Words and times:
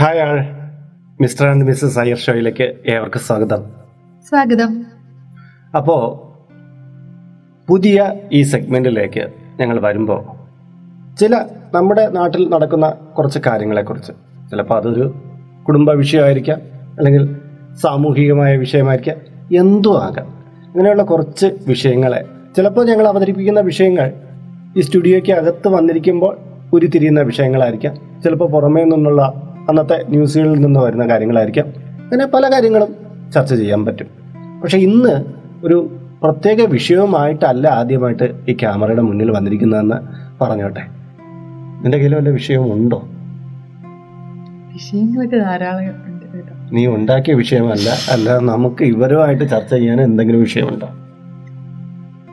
Hi 0.00 0.18
all 0.20 0.46
mister 1.20 1.48
and 1.48 1.64
missus 1.64 1.98
Iyer 1.98 2.16
ഷോയിലേക്ക് 2.16 2.74
ഏവർക്കും 2.86 3.20
സ്വാഗതം. 3.20 3.64
സ്വാഗതം. 4.28 4.86
അപ്പോ 5.76 6.22
പുതിയ 7.68 8.12
ഈ 8.32 8.42
സെഗ്മെന്റിലേക്ക് 8.42 9.26
ഞങ്ങൾ 9.60 9.80
വരുമ്പോൾ 9.80 10.24
ചില 11.20 11.44
നമ്മുടെ 11.74 12.06
നാട്ടിൽ 12.06 12.48
നടക്കുന്ന 12.48 12.90
കുറച്ച് 12.90 13.38
കാര്യങ്ങളെക്കുറിച്ച് 13.46 14.12
ചിലപ്പോൾ 14.50 14.78
അതൊരു 14.78 15.14
കുടുംബ 15.68 15.90
വിഷയമായിരിക്കാം 15.90 16.60
അല്ലെങ്കിൽ 16.98 17.36
സാമൂഹികമായ 17.74 18.56
വിഷയമായിരിക്കാം 18.56 19.16
എന്തോ 19.56 19.98
ആകാം. 19.98 20.26
അങ്ങനെയുള്ള 20.66 21.02
കുറച്ച് 21.02 21.46
വിഷയങ്ങളെ 21.68 22.24
ചിലപ്പോൾ 22.56 22.86
ഞങ്ങൾ 22.86 23.08
അവതരിപ്പിക്കുന്ന 23.08 23.60
വിഷയങ്ങൾ 23.60 24.12
ഈ 24.76 24.80
സ്റ്റുഡിയോയ്ക്ക് 24.80 25.32
അകത്ത് 25.32 25.68
വന്നിരിക്കുമ്പോൾ 25.68 26.38
ഉരുത്തിരിയുന്ന 26.72 27.20
വിഷയങ്ങളായിരിക്കാം. 27.20 28.22
ചിലപ്പോൾ 28.24 28.50
പുറമേ 28.50 28.84
നിന്നുള്ള 28.84 29.47
അന്നത്തെ 29.68 30.04
ന്യൂസുകളിൽ 30.08 30.60
നിന്ന് 30.60 30.80
വരുന്ന 30.80 31.08
കാര്യങ്ങളായിരിക്കാം. 31.08 31.66
അങ്ങനെ 32.02 32.26
പല 32.26 32.52
കാര്യങ്ങളും 32.52 32.96
ചർച്ച 33.34 33.54
ചെയ്യാൻ 33.54 33.84
പറ്റും. 33.84 34.06
പക്ഷെ 34.62 34.78
ഇന്ന് 34.78 35.24
ഒരു 35.64 35.96
പ്രത്യേക 36.22 36.66
വിഷയവുമായിട്ടല്ല 36.66 37.68
ആദ്യമായിട്ട് 37.68 38.32
ഈ 38.48 38.52
ക്യാമറയുടെ 38.52 39.02
മുന്നിൽ 39.02 39.30
വന്നിരിക്കുന്നതെന്ന് 39.30 39.96
പറഞ്ഞോട്ടെ. 40.44 40.80
നിന്റെ 41.82 41.98
കയ്യിൽ 41.98 42.14
വല്ല 42.14 42.28
വിഷയവും 42.28 42.72
ഉണ്ടോ 42.72 43.08
വിഷയങ്ങളൊക്കെ 44.72 45.36
ധാരാളം 45.36 46.08
നീ 46.72 46.86
ഉണ്ടാക്കിയ 46.86 47.34
വിഷയമല്ല. 47.34 47.90
അല്ല 48.12 48.38
നമുക്ക് 48.38 48.82
ഇവരുമായിട്ട് 48.84 49.50
ചർച്ച 49.50 49.74
ചെയ്യാൻ 49.74 50.00
എന്തെങ്കിലും 50.00 50.40
വിഷയമുണ്ടോ? 50.40 50.88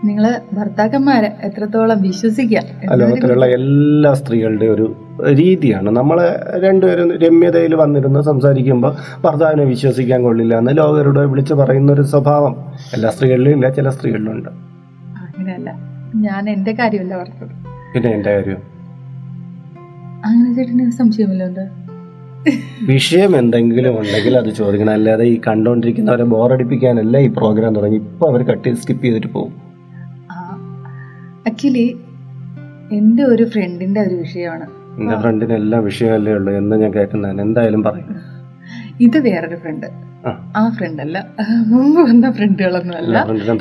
നിങ്ങൾ 0.03 0.39
ഭർത്താക്കന്മാരെ 0.53 1.35
എത്രത്തോളം 1.43 2.01
വിശ്വസിക്കുക? 2.01 2.61
ലോകത്തിലുള്ള 2.95 3.45
എല്ലാ 3.45 4.13
സ്ത്രീകളുടെ 4.13 4.65
ഒരു 4.65 4.95
രീതിയാണ്. 5.31 5.89
നമ്മളെ 5.89 6.43
രണ്ടുപേരും 6.59 7.17
രമ്യതയിൽ 7.17 7.75
വന്നിരുന്ന് 7.75 8.19
സംസാരിക്കുമ്പോൾ 8.19 8.95
ഭർത്താവിനെ 9.21 9.63
വിശ്വസിക്കാൻ 9.63 10.23
കൊള്ളില്ല 10.23 10.57
എന്ന് 10.57 10.77
ലോകരോട് 10.77 11.19
വിളിച്ച് 11.19 11.53
പറയുന്ന 11.53 11.91
ഒരു 11.91 12.01
സ്വഭാവം 12.01 12.55
എല്ലാ 12.93 13.09
സ്ത്രീകളിലും 13.09 13.51
ഇല്ല 13.51 13.69
ചില 13.69 13.89
സ്ത്രീകളിലുണ്ട് 13.89 14.49
അങ്ങനെയല്ല. 14.49 15.79
ഞാൻ 16.15 16.49
എന്റെ 16.49 16.71
കാര്യമല്ല 16.71 17.17
പറഞ്ഞത്. 17.17 17.49
പിന്നെ 17.93 18.11
എന്റെ 18.11 18.33
കാര്യം? 18.33 18.75
അങ്ങനെ 20.25 20.55
ചേട്ടന് 20.55 20.91
സംശയമില്ല 20.91 21.43
എന്താ? 21.43 21.69
വിഷയം 22.85 23.37
എന്തെങ്കിലും 23.37 23.99
ഉണ്ടെങ്കിൽ 23.99 24.37
അത് 24.37 24.49
ചോദിക്കണം. 24.49 24.93
അല്ലാതെ 24.93 25.25
ഈ 25.25 25.41
കണ്ടുകൊണ്ടിരിക്കുന്നവരെ 25.47 26.23
ബോറടിപ്പിക്കാനല്ല 26.23 27.17
ഈ 27.17 27.27
പ്രോഗ്രാം 27.27 27.75
തുടങ്ങി. 27.75 27.97
ഇപ്പൊ 27.97 28.29
അവർ 28.29 28.43
കട്ട് 28.43 28.75
സ്കിപ്പ് 28.75 29.05
ചെയ്തിട്ട് 29.05 29.27
പോകും. 29.27 29.64
ആക്ച്വലി 31.47 31.97
എന്റെ 32.91 33.23
ഒരു 33.23 33.43
ഫ്രണ്ടിന്റെ 33.43 34.01
ഒരു 34.01 34.15
വിഷയമാണ്. 34.15 34.65
എന്റെ 34.99 35.21
ഫ്രണ്ടിന് 35.21 35.53
എല്ലാ 35.53 35.79
വിഷയമല്ലേ 35.79 36.33
ഉള്ളൂ 36.33 36.53
എന്ന് 36.53 36.75
ഞാൻ 36.75 36.93
കേൾക്കുന്ന 36.93 37.41
എന്തായാലും 37.41 37.83
പറയും. 37.83 38.15
ഇത് 39.01 39.17
വേറൊരു 39.17 39.55
ഫ്രണ്ട് 39.55 39.85
ആ. 40.55 40.69
ഫ്രണ്ട് 40.69 41.01
അല്ല. 41.01 41.25
മുമ്പ് 41.67 42.01
വന്ന 42.01 42.31
ഫ്രണ്ടുകളൊന്നും 42.31 42.97
അല്ല. 42.97 43.17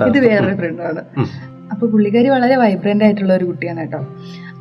ഇത് 0.07 0.19
വേറൊരു 0.19 0.57
ഫ്രണ്ടാണ്. 0.57 1.03
അപ്പൊ 1.73 1.87
പുള്ളിക്കാരി 1.87 2.29
വളരെ 2.29 2.57
വൈബ്രന്റ് 2.57 3.05
ആയിട്ടുള്ള 3.05 3.33
ഒരു 3.35 3.45
കുട്ടിയാണ് 3.45 3.81
കേട്ടോ. 3.81 3.99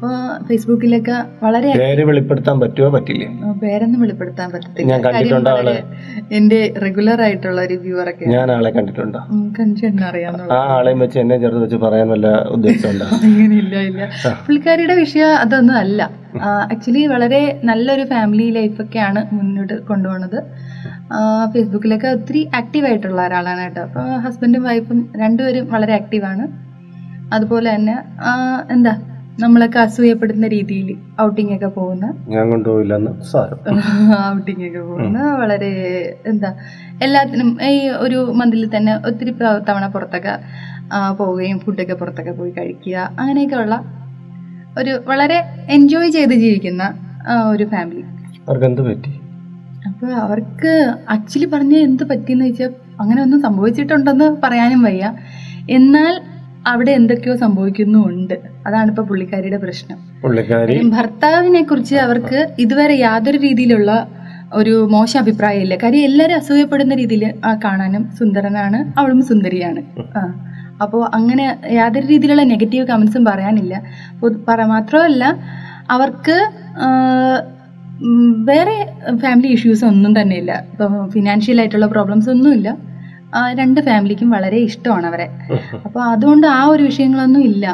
അപ്പൊ 0.04 0.16
ഫേസ്ബുക്കിലൊക്കെ 0.48 1.18
വളരെ 1.44 1.68
പേര് 1.82 2.04
വെളിപ്പെടുത്താൻ 2.08 2.56
പറ്റുമോ 2.62 2.88
പറ്റില്ലേ? 2.96 3.28
പേരൊന്നും 3.62 4.00
വെളിപ്പെടുത്താൻ 4.04 4.48
പറ്റത്തില്ല. 4.54 4.88
ഞാൻ 4.90 5.00
കണ്ടിട്ടുണ്ട് 5.06 5.50
ആളെ. 5.52 5.76
എന്റെ 6.38 6.60
റെഗുലർ 6.84 7.20
ആയിട്ടുള്ള 7.26 7.60
ഒരു 7.68 7.76
വ്യൂവർ 7.84 8.08
ഒക്കെ 8.12 8.26
ഞാൻ 8.34 8.50
ആളെ 8.56 8.70
കണ്ടിട്ടുണ്ടോ? 8.78 9.20
കൺചേട്ടൻ 9.58 10.02
അറിയാന്നുള്ള 10.10 10.52
ആ 10.56 10.74
ആളെയും 10.74 11.00
വെച്ച് 11.04 11.20
എന്നെ 11.24 11.38
ചേർത്ത് 11.44 11.62
വെച്ച് 11.64 11.80
പറയാൻ 11.86 12.10
വല്ല 12.14 12.28
ഉദ്ദേശമുണ്ടോ? 12.56 13.08
ഇല്ല. 13.62 13.76
ഇല്ല 13.92 14.10
പുള്ളിക്കാരിയുടെ 14.42 14.98
വിഷയം 15.02 15.32
അതൊന്നും 15.44 15.78
അല്ല. 15.84 16.02
ആക്ച്വലി 16.66 17.04
വളരെ 17.14 17.42
നല്ലൊരു 17.64 18.06
ഫാമിലി 18.12 18.50
ലൈഫൊക്കെയാണ് 18.58 19.24
മുന്നോട്ട് 19.38 19.78
കൊണ്ടുപോകുന്നത്. 19.92 20.38
ഫേസ്ബുക്കിലൊക്കെ 21.54 22.12
ഒത്തിരി 22.18 22.44
ആക്റ്റീവ് 22.60 22.88
ആയിട്ടുള്ള 22.90 23.22
ഒരാളാണ് 23.28 23.64
കേട്ടോ. 23.66 23.82
അപ്പോൾ 23.88 24.12
ഹസ്ബൻഡും 24.26 24.66
വൈഫും 24.70 25.02
രണ്ടുപേരും 25.24 25.66
വളരെ 25.74 25.96
ആക്റ്റീവാണ് 26.00 26.46
അതുപോലെ 27.34 27.68
തന്നെ 27.76 27.98
എന്താ 28.72 28.94
നമ്മളൊക്കെ 29.40 29.80
അസൂയപ്പെടുന്ന 29.80 30.48
രീതിയിൽ 30.48 30.90
ഔട്ടിംഗ് 31.22 31.54
ഒക്കെ 31.56 31.70
പോകുന്ന 31.70 32.06
ഞാൻ 32.28 32.44
കൊണ്ടുപോയില്ലെന്ന് 32.50 33.12
ഔട്ടിംഗ് 34.32 34.66
ഒക്കെ 34.70 34.82
പോകുന്ന 34.82 35.20
വളരെ 35.34 35.72
എന്താ 36.26 36.50
എല്ലാത്തിനും 37.02 37.50
ഈ 37.70 37.80
ഒരു 38.00 38.20
മന്തിൽ 38.34 38.70
തന്നെ 38.76 38.94
ഒത്തിരി 39.06 39.32
തവണ 39.68 39.88
പുറത്തൊക്കെ 39.88 40.36
പോവുകയും 41.18 41.60
ഫുഡൊക്കെ 41.60 41.94
പുറത്തൊക്കെ 41.94 42.32
പോയി 42.32 42.52
കഴിക്കുക 42.52 42.98
അങ്ങനെയൊക്കെയുള്ള 43.20 43.78
ഒരു 44.78 44.94
വളരെ 45.08 45.38
എൻജോയ് 45.70 46.10
ചെയ്ത് 46.10 46.36
ജീവിക്കുന്ന 46.36 46.84
ഒരു 47.52 47.66
ഫാമിലി 47.66 48.04
അവർക്ക് 48.48 48.84
പറ്റി? 48.84 49.12
അപ്പൊ 49.88 50.08
അവർക്ക് 50.22 50.72
ആക്ച്വലി 51.10 51.46
പറഞ്ഞ 51.46 51.76
എന്ത് 51.80 52.04
പറ്റിയെന്ന് 52.04 52.46
വെച്ചാൽ 52.46 52.72
അങ്ങനെ 53.00 53.22
ഒന്നും 53.22 53.42
സംഭവിച്ചിട്ടുണ്ടെന്ന് 53.42 54.28
പറയാനും 54.44 54.82
വയ്യ. 54.82 55.06
എന്നാൽ 55.70 56.14
അവിടെ 56.68 56.92
എന്തൊക്കെയോ 56.92 57.36
സംഭവിക്കുന്നുണ്ട് 57.36 58.34
അതാണ് 58.68 58.90
ഇപ്പൊ 58.90 59.04
പുള്ളിക്കാരിയുടെ 59.04 59.58
പ്രശ്നം. 59.58 59.98
പുള്ളിക്കാരി? 60.22 60.76
ഭർത്താവിനെ 60.90 61.62
കുറിച്ച് 61.62 61.96
അവർക്ക് 61.96 62.48
ഇതുവരെ 62.60 62.94
യാതൊരു 62.94 63.38
രീതിയിലുള്ള 63.38 64.08
ഒരു 64.54 64.88
മോശം 64.92 65.20
അഭിപ്രായമില്ല. 65.20 65.76
കാര്യം 65.84 66.04
എല്ലാരും 66.04 66.36
അസൂയപ്പെടുന്ന 66.36 66.96
രീതിയിൽ 66.96 67.34
കാണാനും 67.64 68.12
സുന്ദരനാണ് 68.20 69.00
അവളും 69.00 69.22
സുന്ദരിയാണ്. 69.22 69.82
ആ 70.18 70.22
അപ്പോൾ 70.82 71.10
അങ്ങനെ 71.14 71.58
യാതൊരു 71.72 72.08
രീതിയിലുള്ള 72.08 72.44
നെഗറ്റീവ് 72.44 72.88
കമന്റ്സും 72.88 73.26
പറയാനില്ല. 73.26 73.82
മാത്രമല്ല 74.66 75.40
അവർക്ക് 75.90 76.38
വേറെ 78.50 78.76
ഫാമിലി 79.22 79.48
ഇഷ്യൂസ് 79.48 79.86
ഒന്നും 79.86 80.22
തന്നെ 80.22 80.36
ഇല്ല 80.36 80.66
ഇപ്പം 80.72 81.10
ഫിനാൻഷ്യൽ 81.10 81.60
ആയിട്ടുള്ള 81.60 81.86
പ്രോബ്ലംസ് 81.86 82.30
ഒന്നുമില്ല. 82.30 82.78
രണ്ട് 83.62 83.80
ഫാമിലിക്കും 83.82 84.30
വളരെ 84.30 84.58
ഇഷ്ടമാണ് 84.70 85.08
അവരെ. 85.12 85.28
അപ്പൊ 85.86 86.00
അതുകൊണ്ട് 86.14 86.48
ആ 86.48 86.62
ഒരു 86.74 86.84
വിഷയങ്ങളൊന്നും 86.90 87.44
ഇല്ല. 87.52 87.66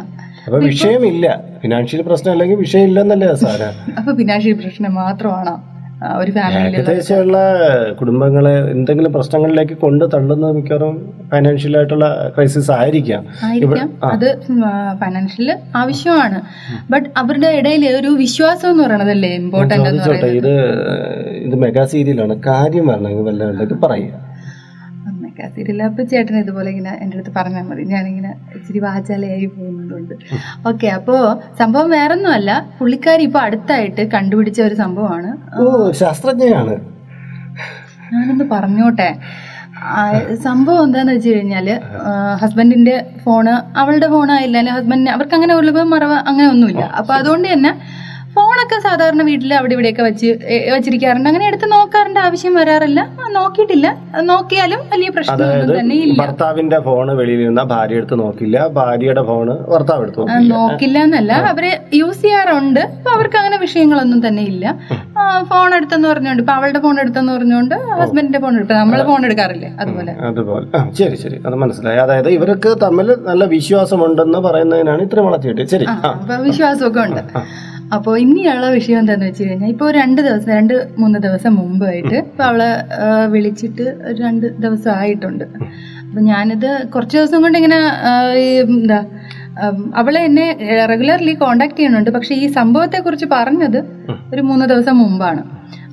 അപ്പൊ 0.46 0.60
വിഷയമില്ല. 0.60 1.26
ഫിനാൻഷ്യൽ 1.64 2.02
പ്രശ്നം 2.02 2.32
അല്ലെങ്കിൽ 2.32 2.60
വിഷയം 2.66 2.86
ഇല്ലെന്നല്ലേ 2.90 3.34
സാരം 3.46 3.74
അപ്പൊ 3.98 4.12
ഫിനാൻഷ്യൽ 4.22 4.56
പ്രശ്നം 4.62 4.94
മാത്രമാണോ. 5.04 5.56
ഒരു 6.20 6.32
ഫാമിലി 6.36 6.78
ഏകദേശമുള്ള 6.80 7.38
കുടുംബങ്ങളെ 8.00 8.54
എന്തെങ്കിലും 8.74 9.12
പ്രശ്നങ്ങളിലേക്ക് 9.16 9.76
കൊണ്ട് 9.82 10.06
തള്ളുന്നത് 10.14 10.54
മിക്കവാറും 10.58 10.94
ഫൈനാൻഷ്യൽ 11.32 11.74
ആയിട്ടുള്ള 11.78 12.06
ക്രൈസിസ് 12.36 12.72
ആയിരിക്കാം. 12.78 13.24
അത് 14.14 14.28
ഫൈനാൻഷ്യൽ 15.02 15.50
ആവശ്യമാണ്. 15.82 16.40
ബട്ട് 16.94 17.10
അവരുടെ 17.22 17.50
ഇടയിൽ 17.60 17.86
ഒരു 18.00 18.12
വിശ്വാസം 18.24 18.70
എന്ന് 18.72 18.84
പറയണതല്ലേ 18.86 19.32
ഇമ്പോർട്ടന്റ് 19.42 19.90
ഇത് 20.40 20.54
ഇത് 21.46 21.56
മെഗാ 21.66 21.86
സീരിയലാണ് 21.96 22.38
കാര്യം 22.50 22.88
പറഞ്ഞു 22.92 23.28
വല്ല 23.30 23.44
ഉണ്ടെങ്കിൽ 23.52 23.80
പറയുക. 23.86 24.16
അതിരില്ല 25.48 25.82
അപ്പൊ 25.90 26.04
ചേട്ടൻ 26.12 26.36
ഇതുപോലെ 26.44 26.70
ഇങ്ങനെ 26.74 26.94
എന്റെ 27.04 27.16
അടുത്ത് 27.18 27.32
പറഞ്ഞാൽ 27.38 27.66
മതി. 27.70 27.84
ഞാനിങ്ങനെ 27.94 28.32
ഇച്ചിരി 28.58 28.80
വാചാലയായി 28.86 29.48
പോകുന്നുണ്ട്. 29.58 30.16
ഓക്കെ 30.70 30.88
അപ്പോൾ 30.98 31.20
സംഭവം 31.62 31.90
വേറൊന്നുമല്ല. 31.98 32.52
പുള്ളിക്കാരി 32.80 33.24
ഇപ്പൊ 33.30 33.42
അടുത്തായിട്ട് 33.48 34.06
കണ്ടുപിടിച്ച 34.16 34.62
ഒരു 34.70 34.78
സംഭവമാണ്. 34.84 35.32
ഓ 35.60 35.92
ശാസ്ത്രജ്ഞയാണ് 36.02 36.76
ഞാനൊന്ന് 38.14 38.48
പറഞ്ഞോട്ടെ. 38.56 39.10
സംഭവം 40.46 40.82
എന്താന്ന് 40.86 41.14
വെച്ച് 41.16 41.30
കഴിഞ്ഞാൽ 41.34 41.68
ഹസ്ബൻഡിന്റെ 42.42 42.96
ഫോണ് 43.24 43.54
അവളുടെ 43.82 44.08
ഫോണായില്ല 44.14 44.72
ഹസ്ബൻഡിന് 44.78 45.12
അവർക്ക് 45.16 45.36
അങ്ങനെ 45.38 45.54
ഒരു 45.60 45.84
മറവ് 45.94 46.18
അങ്ങനെ 46.30 46.48
ഒന്നുമില്ല. 46.54 46.84
അപ്പൊ 47.00 47.14
അതുകൊണ്ട് 47.20 47.48
തന്നെ 47.54 47.72
ഫോണൊക്കെ 48.36 48.78
സാധാരണ 48.86 49.22
വീട്ടിൽ 49.28 49.52
അവിടെ 49.60 49.74
ഇവിടെയൊക്കെ 49.76 50.04
വെച്ച് 50.08 50.28
വെച്ചിരിക്കാറുണ്ട്. 50.74 51.28
അങ്ങനെ 51.30 51.46
എടുത്ത് 51.50 51.68
നോക്കാറുണ്ട് 51.74 52.20
ആവശ്യം 52.26 52.54
വരാറില്ല. 52.60 53.02
നോക്കിയിട്ടില്ല. 53.38 53.88
നോക്കിയാലും 54.32 54.82
വലിയ 54.94 55.10
പ്രശ്നമൊന്നും 55.16 55.72
തന്നെ 55.80 55.96
ഇല്ല. 56.08 56.18
ഭർത്താവിന്റെ 56.22 56.80
ഫോണ് 56.88 57.14
വെളിയിൽ 57.20 57.42
നിന്ന 57.48 57.64
ഭാര്യ 57.74 58.00
എടുത്ത് 58.00 58.16
നോക്കില്ല. 58.24 58.58
ഭാര്യയുടെ 58.78 59.24
ഫോണ് 59.30 59.56
ഭർത്താവ് 59.74 60.04
എടുത്ത് 60.06 60.28
നോക്കില്ല. 60.54 60.98
എന്നല്ല. 61.08 61.32
അവർ 61.52 61.66
യൂസ് 62.02 62.22
ചെയ്യാറുണ്ട്. 62.26 62.82
അപ്പൊ 62.98 63.12
അവർക്ക് 63.18 63.40
അങ്ങനെ 63.42 63.58
വിഷയങ്ങളൊന്നും 63.66 64.22
തന്നെ 64.28 64.44
ഇല്ല. 64.52 64.66
ഫോൺ 65.52 65.70
എടുത്തെന്ന് 65.80 66.08
പറഞ്ഞുകൊണ്ട് 66.12 66.44
ഇപ്പൊ 66.44 66.56
അവളുടെ 66.60 66.82
ഫോൺ 66.86 66.96
എടുത്തെന്ന് 67.06 67.34
പറഞ്ഞുകൊണ്ട് 67.38 67.76
ഹസ്ബൻഡിന്റെ 68.02 68.42
ഫോൺ 68.46 68.54
എടുത്തു. 68.60 68.76
നമ്മൾ 68.82 69.02
ഫോൺ 69.12 69.26
എടുക്കാറില്ലേ. 69.30 69.72
അതുപോലെ. 69.84 70.14
അതുപോലെ. 70.30 70.68
ശരി 71.00 71.18
ശരി. 71.24 71.40
അത് 71.48 71.58
മനസ്സിലായി. 71.64 72.00
അതായത് 72.06 72.30
ഇവർക്ക് 72.38 72.72
തമ്മിൽ 72.86 73.10
നല്ല 73.32 73.44
വിശ്വാസമുണ്ടെന്ന് 73.58 74.42
പറയുന്നതിനാണ് 74.48 75.02
ഇത്ര 75.10 75.20
വളർത്തിയിട്ട്. 75.30 75.66
ശരി. 75.76 75.88
വിശ്വാസമൊക്കെ 76.50 77.04
ഉണ്ട്. 77.08 77.24
അപ്പോൾ 77.96 78.14
ഇനിയുള്ള 78.24 78.66
വിഷയം 78.78 78.98
എന്താന്ന് 79.02 79.28
വെച്ച് 79.30 79.44
കഴിഞ്ഞാൽ 79.48 79.70
ഇപ്പോൾ 79.74 79.88
രണ്ട് 80.00 80.20
ദിവസം 80.28 80.50
രണ്ട് 80.58 80.74
മൂന്ന് 81.02 81.20
ദിവസം 81.26 81.52
മുമ്പായിട്ട് 81.60 82.16
ഇപ്പോൾ 82.24 82.46
അവളെ 82.50 82.70
വിളിച്ചിട്ട് 83.34 83.86
ഒരു 84.10 84.18
രണ്ട് 84.26 84.46
ദിവസം 84.64 84.92
ആയിട്ടുണ്ട്. 85.00 85.46
അപ്പം 86.08 86.22
ഞാനിത് 86.32 86.70
കുറച്ച് 86.94 87.16
ദിവസം 87.20 87.40
കൊണ്ട് 87.44 87.58
ഇങ്ങനെ 87.62 87.80
ഈ 88.44 88.48
എന്താ 88.66 89.00
അവളെ 90.02 90.20
എന്നെ 90.28 90.46
റെഗുലർലി 90.92 91.34
കോണ്ടാക്ട് 91.44 91.78
ചെയ്യുന്നുണ്ട്. 91.78 92.12
പക്ഷേ 92.18 92.34
ഈ 92.44 92.46
സംഭവത്തെക്കുറിച്ച് 92.60 93.28
പറഞ്ഞത് 93.38 93.80
ഒരു 94.34 94.42
മൂന്ന് 94.50 94.66
ദിവസം 94.74 94.96
മുമ്പാണ്. 95.04 95.42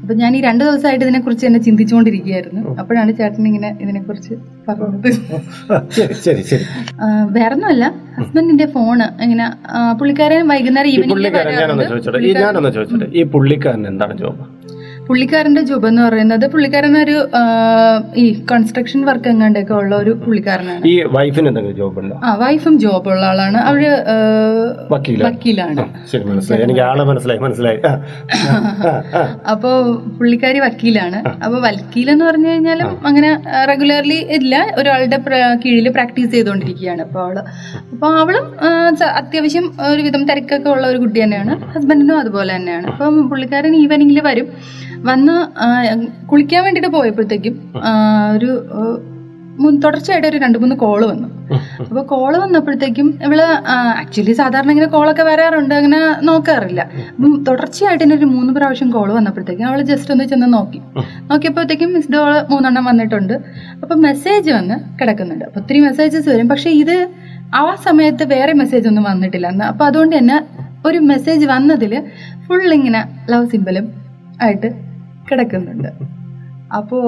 അപ്പൊ 0.02 0.14
ഞാൻ 0.20 0.32
ഈ 0.36 0.40
രണ്ടു 0.46 0.62
ദിവസമായിട്ട് 0.64 1.04
ഇതിനെ 1.06 1.20
കുറിച്ച് 1.24 1.44
തന്നെ 1.46 1.60
ചിന്തിച്ചുകൊണ്ടിരിക്കുകയായിരുന്നു. 1.66 2.62
അപ്പോഴാണ് 2.80 3.12
ചേട്ടൻ 3.20 3.46
ഇങ്ങനെ 3.50 3.70
ഇതിനെ 3.84 4.00
കുറിച്ച് 4.08 4.34
പറഞ്ഞത് 4.68 5.08
വേറൊന്നുമല്ല. 7.38 7.84
ഹസ്ബൻഡിന്റെ 8.18 8.66
ഫോണ് 8.74 9.06
ഇങ്ങനെ 9.26 9.46
പുള്ളിക്കാരൻ 10.00 10.44
വൈകുന്നേരം 10.52 10.90
ഈവനിങ് 10.94 11.32
ഞാനൊന്ന് 12.44 12.72
ചോദിച്ചോട്ടെ. 12.76 13.08
ഈ 13.20 13.24
പുള്ളിക്കാരൻ 13.34 13.84
എന്താണ് 13.92 14.16
ജോബ് 14.22 14.44
പുള്ളിക്കാരന്റെ 15.08 15.62
ജോബ് 15.62 15.86
എന്ന് 15.88 16.02
പറയുന്നത് 16.02 16.44
പുള്ളിക്കാരൻ 16.52 16.94
ഒരു 16.98 17.16
ഈ 18.22 18.24
കൺസ്ട്രക്ഷൻ 18.52 19.00
വർക്ക് 19.08 19.28
എങ്ങാണ്ടൊക്കെ 19.28 19.72
ഉള്ള 19.72 19.96
ഒരു 19.96 20.10
പുള്ളിക്കാരനാണ്. 20.24 20.82
ഈ 20.88 20.94
വൈഫിന് 21.16 21.48
എന്തെങ്കിലും 21.48 21.76
ജോബ് 21.76 21.98
ഉണ്ടോ? 22.00 22.16
ആ 22.24 22.34
വൈഫും 22.34 22.78
ജോബ് 22.84 23.08
ഉള്ള 23.12 23.24
ആളാണ്. 23.26 23.58
അവർ 23.70 23.82
വക്കീലാണ്. 24.90 25.84
ശരി 26.12 26.24
മനസ്സിലായി. 26.24 26.62
എനിക്ക് 26.62 26.80
ആളെ 26.80 27.04
മനസ്സിലായി 27.04 27.40
മനസ്സിലായി. 27.46 27.80
അപ്പോ 29.52 29.70
പുള്ളിക്കാരി 30.18 30.60
വക്കീലാണ്. 30.66 31.20
അപ്പൊ 31.44 31.60
വക്കീൽ 31.66 32.10
എന്ന് 32.10 32.24
പറഞ്ഞു 32.24 32.48
കഴിഞ്ഞാലും 32.48 32.90
അങ്ങനെ 33.06 33.30
റെഗുലർലി 33.70 34.18
ഇല്ല. 34.38 34.54
ഒരാളുടെ 34.78 35.20
കീഴിൽ 35.64 35.88
പ്രാക്ടീസ് 35.98 36.32
ചെയ്തുകൊണ്ടിരിക്കുകയാണ് 36.36 37.02
അപ്പൊ 37.02 37.20
അവൾ 37.26 37.38
അപ്പൊ 37.92 38.08
അവളും 38.22 38.46
അത്യാവശ്യം 39.20 39.66
ഒരുവിധം 39.90 40.24
തിരക്കൊക്കെ 40.30 40.70
ഉള്ള 40.70 40.86
ഒരു 40.86 40.98
കുട്ടി 41.04 41.18
തന്നെയാണ്. 41.22 41.52
ഹസ്ബൻഡിനും 41.74 42.18
അതുപോലെ 42.18 42.56
തന്നെയാണ്. 42.56 42.86
അപ്പം 42.86 43.28
പുള്ളിക്കാരൻ 43.28 43.76
ഈവനിങ്ങിൽ 43.76 44.20
വരും. 44.30 44.48
വന്ന് 45.08 45.36
കുളിക്കാൻ 46.30 46.64
വേണ്ടിട്ട് 46.64 46.88
പോയപ്പോഴത്തേക്കും 46.88 47.56
ഒരു 48.36 48.50
തുടർച്ചയായിട്ട് 49.82 50.28
ഒരു 50.28 50.38
രണ്ട് 50.42 50.56
മൂന്ന് 50.62 50.74
കോൾ 50.76 51.00
വന്നു. 51.10 51.28
അപ്പൊ 51.80 52.02
കോൾ 52.10 52.32
വന്നപ്പോഴത്തേക്കും 52.42 53.06
ഇവൾ 53.26 53.40
ആക്ച്വലി 54.00 54.32
സാധാരണ 54.32 54.70
ഇങ്ങനെ 54.70 54.88
കോളൊക്കെ 54.94 55.22
വരാറുണ്ട് 55.22 55.74
അങ്ങനെ 55.74 56.00
നോക്കാറില്ല. 56.28 56.82
തുടർച്ചയായിട്ട് 57.48 58.04
ഇങ്ങനെ 58.04 58.18
ഒരു 58.18 58.28
മൂന്ന് 58.34 58.52
പ്രാവശ്യം 58.52 58.90
കോൾ 58.90 59.08
വന്നപ്പോഴത്തേക്കും 59.12 59.66
അവൾ 59.66 59.82
ജസ്റ്റ് 59.82 60.12
ഒന്ന് 60.14 60.24
ചെന്ന് 60.24 60.48
നോക്കി. 60.56 60.80
നോക്കിയപ്പോഴത്തേക്കും 61.30 61.92
മിസ് 61.92 62.12
ഡോൾ 62.12 62.32
മൂന്നെണ്ണം 62.52 62.84
വന്നിട്ടുണ്ട്. 62.84 63.34
അപ്പൊ 63.82 63.94
മെസ്സേജ് 64.06 64.50
വന്ന് 64.50 64.78
കിടക്കുന്നുണ്ട്. 65.00 65.44
അപ്പൊ 65.44 65.60
ഒത്തിരി 65.60 65.80
മെസ്സേജസ് 65.80 66.28
വരും. 66.28 66.48
പക്ഷെ 66.48 66.70
ഇത് 66.82 66.96
ആ 67.54 67.74
സമയത്ത് 67.86 68.24
വേറെ 68.24 68.52
മെസ്സേജ് 68.52 68.88
ഒന്നും 68.88 69.04
വന്നിട്ടില്ല. 69.04 69.46
അപ്പൊ 69.72 69.84
അതുകൊണ്ട് 69.84 70.18
തന്നെ 70.18 70.38
ഒരു 70.86 70.98
മെസ്സേജ് 70.98 71.46
വന്നതിൽ 71.46 71.94
ഫുൾ 72.46 72.72
ഇങ്ങനെ 72.72 73.02
ലവ് 73.32 73.46
സിമ്പലും 73.52 74.05
ആയിട്ട് 74.44 74.68
കിടക്കുന്നുണ്ട്. 75.28 75.90
അപ്പോ 76.78 76.98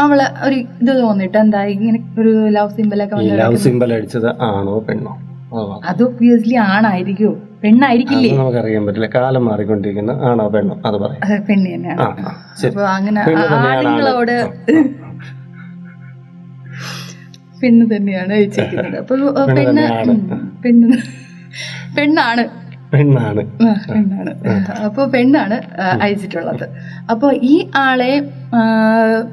അവൾ 0.00 0.18
ഒരു 0.46 0.56
ഇത് 0.82 0.92
തോന്നിട്ട് 1.02 1.38
എന്താ 1.44 1.60
ഇങ്ങനെ 1.74 1.98
ഒരു 2.20 2.30
ലവ് 2.56 2.72
സിമ്പിൾ 2.76 3.00
ഒക്കെ 3.04 3.16
ലവ് 3.22 3.56
സിംബൽ 3.56 3.64
സിമ്പൽ 3.66 3.90
അടിച്ചത് 3.96 4.28
ആണോ 4.48 4.74
പെണ്ണോ? 4.88 5.12
അത് 5.90 6.00
ഒബ്വിയസ്ലി 6.06 6.56
ആണായിരിക്കോ. 6.70 7.30
പെണ്ണായിരിക്കില്ലേ? 7.62 8.30
നമുക്കറിയാൻ 8.40 8.82
പറ്റില്ല. 8.86 9.08
കാലം 9.16 9.44
മാറിക്കൊണ്ടിരിക്കുന്ന. 9.48 10.12
ആണോ 10.28 10.44
പെണ്ണോ? 10.54 10.74
അത് 10.88 10.96
പറയാം. 11.02 11.20
പെണ്ണ് 11.48 11.68
തന്നെയാണ്. 11.74 12.06
അപ്പൊ 12.68 12.82
അങ്ങനെ. 12.96 13.20
ആണുങ്ങളോട് 13.70 14.36
പെണ്ണ് 17.62 17.84
തന്നെയാണ് 17.92 18.32
അയച്ചിരിക്കുന്നത് 18.38 18.98
അപ്പൊ 19.02 19.14
പെണ്ണ് 19.56 19.84
പെണ്ണ് 20.64 20.96
പെണ്ണാണ്. 21.96 22.44
പെണ്ണാണ്. 22.92 23.42
പെണ്ണാണ്. 23.88 24.32
അപ്പോൾ 24.84 25.06
പെണ്ണാണ് 25.10 25.56
അയച്ചിട്ടുള്ളത്. 26.04 26.64
അപ്പോൾ 27.10 27.30
ഈ 27.42 27.70
ആളെ 27.74 28.12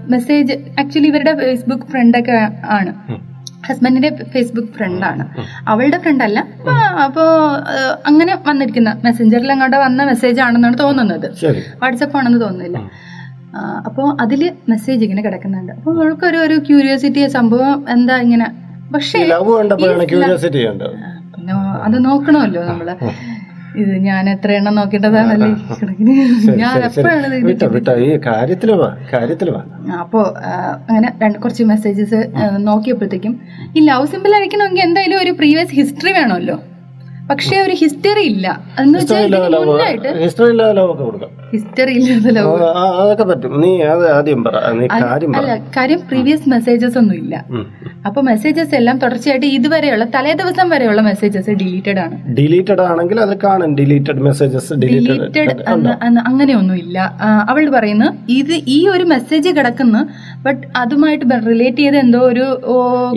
മെസ്സേജ് 0.09 0.53
ആക്ച്വലി 0.79 1.07
ഇവരുടെ 1.07 1.33
ഫേസ്ബുക്ക് 1.33 1.87
ഫ്രണ്ടൊക്കെ 1.91 2.37
ആണ്. 2.63 2.93
ഹസ്ബൻഡിന്റെ 3.67 4.09
ഫേസ്ബുക്ക് 4.33 4.73
ഫ്രണ്ടാണ് 4.73 5.23
അവളുടെ 5.67 5.97
ഫ്രണ്ടല്ല 5.97 6.39
അപ്പോ 7.05 7.23
ആ, 7.71 7.77
അങ്ങനെ 8.05 8.33
വന്നിരിക്കുന്ന 8.47 9.01
മെസ്സഞ്ചറിൽ 9.05 9.51
അങ്ങോട്ട് 9.51 9.77
വന്ന 9.77 10.03
മെസ്സേജ് 10.03 10.41
ആണെന്നാണ് 10.41 10.77
തോന്നുന്നത്. 10.79 11.27
വാട്സപ്പ് 11.83 12.17
ആണെന്ന് 12.17 12.41
തോന്നുന്നില്ല. 12.41 12.77
അപ്പോൾ 13.85 14.21
അതിൽ 14.21 14.41
മെസ്സേജ് 14.69 15.03
ഇങ്ങനെ 15.03 15.21
കിടക്കുന്നുണ്ട്. 15.21 15.71
അപ്പോൾ 15.71 16.03
അവൾക്കൊരു 16.03 16.37
ഒരു 16.37 16.55
ക്യൂരിയോസിറ്റി 16.67 17.27
സംഭവം 17.27 17.85
എന്താ 17.89 18.17
ഇങ്ങനെ? 18.17 18.47
പക്ഷേ 18.93 19.19
അത് 21.53 22.05
നോക്കണമല്ലോ 22.05 22.63
നമ്മൾ. 22.63 22.89
ഇത് 23.75 23.97
ഞാൻ 23.97 24.29
എത്ര 24.29 24.51
എണ്ണം 24.51 24.75
നോക്കേണ്ടതാണല്ലേ 24.75 25.47
ഞാൻ 26.61 26.75
എപ്പോഴാണ് 26.83 27.39
അപ്പോ 30.03 30.21
അങ്ങനെ 30.89 31.13
രണ്ട് 31.21 31.39
കുറച്ച് 31.39 31.63
മെസ്സേജസ് 31.63 32.19
നോക്കിയപ്പോഴത്തേക്കും 32.57 33.41
ഈ 33.75 33.79
ലവ് 33.79 34.05
സിമ്പിൾ 34.05 34.33
അയക്കണമെങ്കിൽ 34.35 34.83
എന്തായാലും 34.83 35.19
ഒരു 35.19 35.31
പ്രീവിയസ് 35.31 35.71
ഹിസ്റ്ററി 35.71 36.11
വേണമല്ലോ. 36.11 36.57
പക്ഷേ 37.29 37.55
ഒരു 37.65 37.75
ഹിസ്റ്ററി 37.81 38.23
ഇല്ല. 38.31 38.47
എന്ന് 38.81 38.97
വെച്ചാൽ 38.99 39.21
ഹിസ്റ്ററി 40.23 40.49
ഇല്ലാതെ 40.53 40.73
ലവ് 40.79 40.91
ഒക്കെ 40.93 41.03
കൊടുക്കാം. 41.07 41.31
ഹിസ്റ്ററി 41.53 41.93
ഇല്ലാത്ത 41.99 42.33
ലവ് 42.37 42.51
അതൊക്കെ 43.01 43.25
പറ്റും. 43.29 43.53
നീ 43.63 43.71
അത് 43.93 44.03
ആദ്യം 44.15 44.41
പറ. 44.47 44.55
അല്ല 45.39 45.55
കാര്യം 45.77 46.01
പ്രീവിയസ് 46.09 46.49
മെസ്സേജസ് 46.53 46.97
ഒന്നും 47.01 47.15
ഇല്ല. 47.21 47.35
അപ്പൊ 48.07 48.19
മെസ്സേജസ് 48.29 48.73
എല്ലാം 48.79 48.97
തുടർച്ചയായിട്ട് 49.03 49.47
ഇതുവരെയുള്ള 49.57 50.05
തലേ 50.15 50.33
ദിവസം 50.41 50.67
വരെയുള്ള 50.73 51.01
മെസ്സേജസ് 51.09 51.55
ഡിലീറ്റഡ് 51.61 52.01
ആണ്. 52.05 52.17
ഡിലീറ്റഡ് 52.39 52.83
ആണെങ്കിൽ 52.89 53.19
അത് 53.25 53.33
കാണും. 53.45 53.73
ഡിലീറ്റഡ് 53.79 54.23
മെസ്സേജസ് 54.27 54.77
ഡിലീറ്റഡ് 54.83 55.63
അങ്ങനെ 56.29 56.53
ഒന്നും 56.61 56.77
ഇല്ല. 56.83 56.97
അവൾ 57.53 57.63
പറയുന്നു 57.77 58.09
ഇത് 58.39 58.55
ഈ 58.77 58.79
ഒരു 58.95 59.07
മെസ്സേജ് 59.13 59.49
കിടക്കുന്നു 59.59 60.03
ബട്ട് 60.47 60.63
അതുമായിട്ട് 60.83 61.25
റിലേറ്റ് 61.49 61.81
ചെയ്ത് 61.83 61.97
എന്തോ 62.05 62.21
ഒരു 62.31 62.45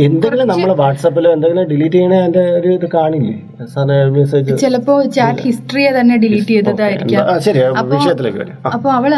എന്തെങ്കിലും 0.08 0.49
നമ്മൾ 0.52 0.70
വാട്സാപ്പിലോ 0.82 1.31
എന്തെങ്കിലും 1.37 1.69
ഡിലീറ്റ് 1.75 1.96
ചെയ്യണേ 1.99 2.19
അതിന്റെ 2.22 2.44
ഒരു 2.58 2.69
ഇത് 2.78 2.87
കാണില്ലേ? 2.96 3.37
മെസ്സേജ് 4.17 4.56
ചിലപ്പോ 4.56 4.95
ചാറ്റ് 5.03 5.41
ഹിസ്റ്ററിയെ 5.41 5.91
തന്നെ 6.00 6.17
ഡിലീറ്റ് 6.17 6.47
ചെയ്തതായിരിക്കാം. 6.47 7.27
അപ്പൊ 8.75 8.91
അവൾ 8.91 9.15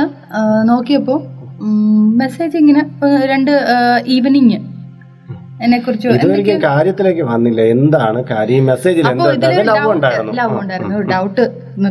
നോക്കിയപ്പോ 0.65 1.17
മെസ്സേജ് 2.23 2.57
ഇങ്ങനെ 2.57 2.83
രണ്ട് 3.25 3.53
ഈവനിങ് 4.07 4.59
എന്നെ 5.65 5.79
കുറിച്ച് 5.79 6.09
കാര്യത്തിലേക്ക് 6.63 7.23
വന്നില്ല. 7.23 7.61
എന്താണ് 7.61 8.25
കാര്യം? 8.25 8.67
മെസ്സേജിൽ 8.67 9.07
ലവ് 9.71 9.91
ഉണ്ടായിരുന്നു. 9.93 10.33
ഉണ്ടായിരുന്നു. 10.61 10.99
ഡൗട്ട് 11.13 11.45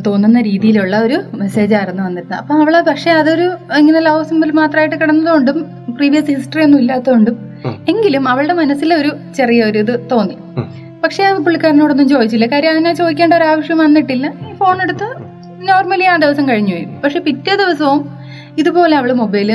തോന്നുന്ന 0.05 0.41
രീതിയിലുള്ള 0.41 0.97
ഒരു 0.97 1.17
മെസ്സേജ് 1.33 1.75
ആയിരുന്നു 1.75 2.03
വന്നിരുന്നത്. 2.03 2.37
അപ്പൊ 2.39 2.55
അവൾ 2.55 2.83
പക്ഷെ 2.87 3.11
അതൊരു 3.11 3.47
ഇങ്ങനെ 3.77 3.99
ലവ് 3.99 4.23
സിമ്പിൾ 4.23 4.51
മാത്രമായിട്ട് 4.51 4.95
കിടന്നതുകൊണ്ടും 4.95 5.59
പ്രീവിയസ് 5.95 6.31
ഹിസ്റ്ററി 6.31 6.63
ഒന്നും 6.63 6.79
ഇല്ലാത്തതുകൊണ്ടും 6.79 7.37
എങ്കിലും 7.89 8.29
അവളുടെ 8.29 8.53
മനസ്സിൽ 8.53 8.93
ഒരു 8.93 9.11
ചെറിയൊരു 9.37 9.79
ഇത് 9.79 9.93
തോന്നി. 10.11 10.37
പക്ഷെ 11.03 11.23
ആ 11.27 11.31
പുള്ളിക്കാരനോടൊന്നും 11.45 12.07
ചോദിച്ചില്ല. 12.13 12.45
കാര്യം 12.53 12.71
അതിനെ 12.71 12.93
ചോദിക്കേണ്ട 12.93 13.33
ഒരു 13.33 13.45
ആവശ്യം 13.51 13.77
വന്നിട്ടില്ല. 13.77 14.27
ഈ 14.49 14.53
ഫോൺ 14.61 14.77
എടുത്ത് 14.85 15.07
നോർമലി 15.69 16.05
ആ 16.13 16.15
ദിവസം 16.23 16.49
കഴിഞ്ഞു 16.49 16.73
പോയി. 16.75 16.87
പക്ഷെ 17.03 17.19
പിറ്റേ 17.27 17.53
ദിവസവും 17.61 18.01
ഇതുപോലെ 18.61 18.93
അവൾ 18.99 19.09
മൊബൈൽ 19.21 19.49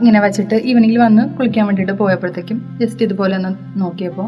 ഇങ്ങനെ 0.00 0.20
വെച്ചിട്ട് 0.20 0.56
ഈവനിങ്ങിൽ 0.70 0.98
വന്ന് 0.98 1.22
കുളിക്കാൻ 1.36 1.64
വേണ്ടിയിട്ട് 1.66 1.94
പോയപ്പോഴത്തേക്കും 2.00 2.58
ജസ്റ്റ് 2.80 3.02
ഇതുപോലെ 3.06 3.34
ഒന്ന് 3.40 3.50
നോക്കിയപ്പോ 3.82 4.24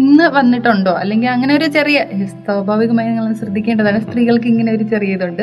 ഇന്ന് 0.00 0.26
വന്നിട്ടുണ്ടോ? 0.36 0.92
അല്ലെങ്കിൽ 1.02 1.28
അങ്ങനെ 1.28 1.52
ഒരു 1.58 1.66
ചെറിയ 1.76 1.98
സ്വാഭാവികമായി 2.46 3.08
നിങ്ങൾ 3.08 3.32
ശ്രദ്ധിക്കേണ്ടതാണ്. 3.40 4.00
സ്ത്രീകൾക്ക് 4.06 4.48
ഇങ്ങനെ 4.52 4.70
ഒരു 4.76 4.84
ചെറിയ 4.92 5.16
ഇതുണ്ട്. 5.16 5.42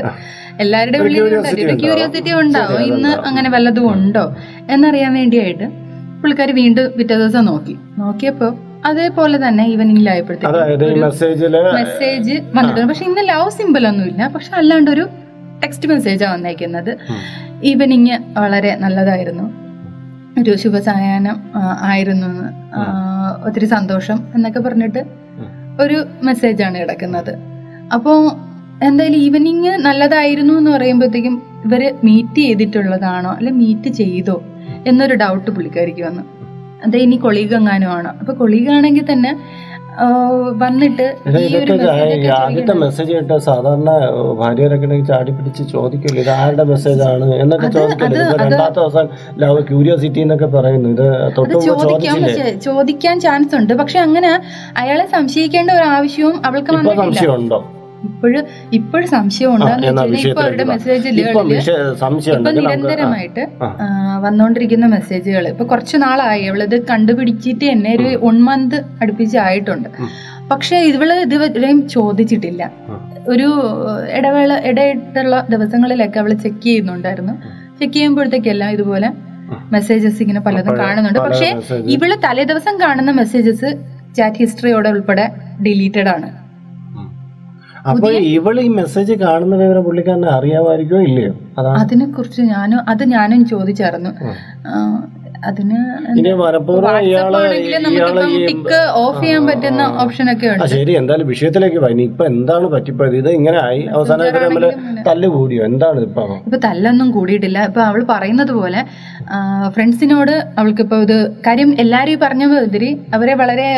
എല്ലാവരുടെ 0.64 0.98
ഒരു 1.06 1.20
ഉള്ളിൽ. 1.24 1.74
ക്യൂരിയോസിറ്റി 1.84 2.32
ഉണ്ടാവും. 2.42 2.80
ഇന്ന് 2.92 3.12
അങ്ങനെ 3.30 3.50
വല്ലതും 3.56 3.88
ഉണ്ടോ? 3.94 4.24
എന്നറിയാൻ 4.76 5.12
വേണ്ടിയായിട്ട് 5.20 5.68
പുള്ളിക്കാർ 6.22 6.52
വീണ്ടും 6.62 6.88
പിറ്റേ 6.98 7.16
ദിവസം 7.24 7.46
നോക്കി. 7.52 7.76
നോക്കിയപ്പോ 8.04 8.50
അതേപോലെ 8.86 9.48
തന്നെ 9.48 9.68
ഈവനിങ്ങിലായപ്പോഴത്തേക്കും 9.68 10.58
അതായത് 10.58 10.98
ഈ 10.98 11.00
മെസ്സേജിൽ 11.00 11.58
മെസ്സേജ് 11.58 12.42
വന്നിട്ടുണ്ട്. 12.56 12.88
പക്ഷെ 12.88 13.06
ഇന്ന് 13.06 13.30
ലവ് 13.30 13.50
സിമ്പിൾ 13.50 13.88
ഒന്നുമില്ല. 13.88 14.28
പക്ഷെ 14.28 14.56
അല്ലാണ്ട് 14.56 14.92
ഒരു 14.92 15.08
ടെക്സ്റ്റ് 15.64 15.90
മെസ്സേജാണ് 15.90 16.34
വന്നേക്കുന്നത്. 16.34 16.98
ഈവനിങ് 17.64 18.40
വളരെ 18.40 18.76
നല്ലതായിരുന്നു. 18.76 19.68
ഒരു 20.40 20.58
ശുഭസായാഹ്നം 20.58 21.42
ആയിരുന്നു 21.82 22.28
ഒത്തിരി 23.46 23.66
സന്തോഷം 23.66 24.28
എന്നൊക്കെ 24.36 24.60
പറഞ്ഞിട്ട്. 24.60 25.04
ഒരു 25.82 26.06
മെസ്സേജാണ് 26.24 26.78
കിടക്കുന്നത്. 26.80 27.38
അപ്പോൾ 27.94 28.32
എന്തായാലും 28.84 29.18
ഈവനിങ് 29.18 29.66
നല്ലതായിരുന്നു 29.66 30.54
എന്ന് 30.54 30.72
പറയുമ്പോഴത്തേക്കും 30.72 31.42
ഇവർ 31.66 31.94
മീറ്റ് 32.04 32.36
ചെയ്തിട്ടുള്ളതാണോ? 32.36 33.32
അല്ലെ 33.32 33.52
മീറ്റ് 33.52 33.90
ചെയ്തോ? 33.90 34.44
എന്നൊരു 34.88 35.14
ഡൗട്ട് 35.14 35.52
പുള്ളിക്കാരിക്ക് 35.52 36.02
വന്നു. 36.02 36.37
അതെ 36.86 36.98
ഇനി 37.06 37.18
കൊളീഗ് 37.26 37.56
എങ്ങാനും 37.60 37.92
ആണ് 37.98 38.10
അപ്പൊ 38.20 38.34
കൊളീഗ് 38.34 38.70
ആണെങ്കിൽ 38.76 39.06
തന്നെ 39.12 39.32
വന്നിട്ട് 40.64 41.06
ആദ്യത്തെ 42.40 42.74
മെസ്സേജ് 42.82 43.12
കേട്ടോ 43.16 43.38
സാധാരണ 43.46 43.92
ഭാര്യരൊക്കെ 44.42 45.00
ചാടി 45.10 45.32
പിടിച്ച് 45.38 45.64
ചോദിക്കില്ല 45.72 46.20
ഇത് 46.24 46.30
ആരുടെ 46.42 46.66
മെസ്സേജ് 46.72 47.02
ആണ് 47.12 47.28
എന്നൊക്കെ 47.44 47.70
ചോദിക്കില്ല? 47.78 48.20
രണ്ടാമത്തെ 48.42 48.80
ദിവസം 48.82 49.08
ലവ് 49.44 49.62
ക്യൂരിയോസിറ്റി 49.70 50.20
എന്നൊക്കെ 50.26 50.50
പറയുന്നു. 50.58 50.90
ഇത് 50.96 51.08
ചോദിക്കാൻ 51.70 52.20
ചോദിക്കാൻ 52.68 53.16
ചാൻസ് 53.26 53.56
ഉണ്ട്. 53.62 53.74
പക്ഷെ 53.82 54.00
അങ്ങനെ 54.06 54.32
അയാളെ 54.84 55.08
സംശയിക്കേണ്ട 55.16 55.72
ഒരു 55.80 55.88
ആവശ്യവും 55.96 56.38
അവൾക്ക് 56.50 56.72
സംശയമുണ്ടോ? 57.02 57.60
ഇപ്പോഴും 58.08 58.44
ഇപ്പോഴും 58.80 59.08
സംശയം 59.18 59.52
ഉണ്ടെന്ന് 59.56 59.88
എന്നാ 59.92 60.04
വെച്ചാൽ 60.12 60.30
ഇപ്പൊ 60.32 60.44
അവരുടെ 60.46 60.66
മെസ്സേജ് 60.74 61.14
ഇപ്പൊ 61.24 62.52
നിരന്തരമായിട്ട് 62.60 63.46
വന്നുകൊണ്ടിരിക്കുന്ന 64.26 64.88
മെസ്സേജുകൾ 64.98 65.46
ഇപ്പൊ 65.54 65.66
കുറച്ചു 65.74 65.98
നാളായി. 66.06 66.44
അവളിത് 66.52 66.78
കണ്ടുപിടിച്ചിട്ട് 66.92 67.66
തന്നെ 67.72 67.92
ഒരു 68.00 68.10
വൺ 68.28 68.38
മന്ത് 68.50 68.78
അടുപ്പിച്ചായിട്ടുണ്ട് 69.02 69.66
ആയിട്ടുണ്ട്. 69.68 69.90
പക്ഷെ 70.52 70.78
ഇവൾ 70.90 71.10
ഇതുവരെയും 71.26 71.80
ചോദിച്ചിട്ടില്ല. 71.96 72.64
ഒരു 73.34 73.48
ഇടവേള 74.18 74.52
ഇടയിട്ടുള്ള 74.70 75.36
ദിവസങ്ങളിലൊക്കെ 75.54 76.20
അവൾ 76.24 76.32
ചെക്ക് 76.44 76.64
ചെയ്യുന്നുണ്ടായിരുന്നു. 76.68 77.34
ചെക്ക് 77.80 77.96
ചെയ്യുമ്പോഴത്തേക്കെല്ലാം 77.98 78.72
ഇതുപോലെ 78.78 79.10
മെസ്സേജസ് 79.76 80.20
ഇങ്ങനെ 80.24 80.42
പലതും 80.48 80.76
കാണുന്നുണ്ട്. 80.84 81.20
പക്ഷെ 81.28 81.50
ഇവൾ 81.96 82.12
തലേ 82.26 82.46
ദിവസം 82.52 82.76
കാണുന്ന 82.84 83.12
മെസ്സേജസ് 83.22 83.70
ചാറ്റ് 84.18 84.40
ഹിസ്റ്ററിയോടെ 84.44 84.90
ഉൾപ്പെടെ 84.96 85.26
ഡിലീറ്റഡ് 85.66 86.10
ആണ്. 86.16 86.28
അപ്പൊ 87.88 88.08
ഇവൾ 88.30 88.56
ഈ 88.60 88.70
മെസ്സേജ് 88.78 89.14
കാണുന്ന 89.22 89.56
വിവരം 89.56 89.84
പുള്ളിക്കാരനെ 89.84 90.30
അറിയാമായിരിക്കോ 90.30 91.00
ഇല്ലയോ? 91.02 91.34
അതിനെ 91.78 92.06
കുറിച്ച് 92.16 92.42
ഞാനും 92.52 92.80
അത് 92.90 93.04
ഞാനും 93.12 93.42
ചോദിച്ചായിരുന്നു 93.46 94.12
അതിന് 95.48 95.80
ടിക്ക് 98.48 98.80
ഓഫ് 99.04 99.22
ചെയ്യാൻ 99.24 99.44
പറ്റുന്ന 99.48 99.84
ഓപ്ഷൻ 100.04 100.26
ഒക്കെ 100.34 100.48
ഉണ്ട്. 100.54 100.66
ശരി 100.76 100.94
എന്തായാലും 101.02 101.28
വിഷയത്തിലേക്ക് 101.34 101.80
പോയി 101.84 102.04
ഇപ്പൊ 102.12 102.26
എന്താണ് 102.26 102.68
പറ്റിപ്പോയത്? 102.74 103.16
ഇത് 103.22 103.30
ഇങ്ങനെ 103.30 103.60
ആയി. 103.68 103.82
അവസാനം 103.96 104.40
തമ്മിൽ 104.46 104.66
തല്ല് 105.08 105.28
കൂടിയോ? 105.28 105.62
എന്താണ് 105.66 106.00
ഇപ്പൊ? 106.08 106.26
ഇപ്പൊ 106.48 106.60
തല്ലൊന്നും 106.68 107.10
കൂടിയിട്ടില്ല. 107.12 107.60
ഇപ്പൊ 107.72 107.82
അവൾ 107.82 108.04
പറയുന്നത് 108.14 108.54
പോലെ 108.60 108.82
ഫ്രണ്ട്സിനോട് 109.76 110.34
അവൾക്ക് 110.60 110.82
ഇപ്പൊ 110.82 110.98
ഇത് 111.06 111.18
കാര്യം 111.48 111.70
എല്ലാരും 111.80 112.12
ഈ 112.12 112.18
പറഞ്ഞ 112.26 112.44
മാതിരി 112.46 112.92
അവരെ 113.14 113.34
വളരെ 113.42 113.70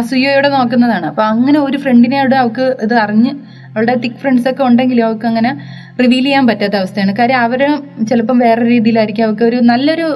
അസൂയയോടെ 0.00 0.48
നോക്കുന്നതാണ്. 0.48 1.06
അപ്പൊ 1.06 1.22
അങ്ങനെ 1.22 1.58
ഒരു 1.58 1.78
ഫ്രണ്ടിനോട് 1.78 2.34
അവൾക്ക് 2.34 2.76
ഇത് 2.82 2.94
അറിഞ്ഞ് 2.94 3.32
അവളുടെ 3.72 3.94
തിക് 4.04 4.20
ഫ്രണ്ട്സ് 4.22 4.48
ഒക്കെ 4.50 4.62
ഉണ്ടെങ്കിലും 4.68 5.04
അവൾക്ക് 5.06 5.26
അങ്ങനെ 5.30 5.50
റിവീൽ 6.02 6.24
ചെയ്യാൻ 6.26 6.44
പറ്റാത്ത 6.50 6.76
അവസ്ഥയാണ്. 6.82 7.14
കാര്യം 7.18 7.40
അവർ 7.46 7.62
ചിലപ്പം 8.10 8.38
വേറെ 8.46 8.62
രീതിയിലായിരിക്കും. 8.74 9.24
അവൾക്ക് 9.24 9.44
ഒരു 9.50 9.58
നല്ലൊരു 9.72 10.06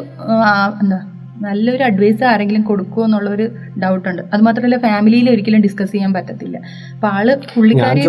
എന്താ 0.83 1.01
നല്ലൊരു 1.45 1.83
അഡ്വൈസ് 1.83 2.25
ആരെങ്കിലും 2.31 2.63
കൊടുക്കുമോ 2.69 3.05
എന്നുള്ളൊരു 3.07 3.47
ഡൗട്ട് 3.83 4.07
ഉണ്ട്. 4.11 4.23
അത് 4.33 4.43
മാത്രമല്ല 4.47 4.77
ഫാമിലിയിൽ 4.85 5.27
ഒരിക്കലും 5.31 5.63
ഡിസ്കസ് 5.67 5.93
ചെയ്യാൻ 5.93 6.13
പറ്റത്തില്ല. 6.17 6.57
അപ്പൊ 6.95 7.09
ആൾ 7.17 7.29
പുള്ളിക്കാരി 7.55 8.03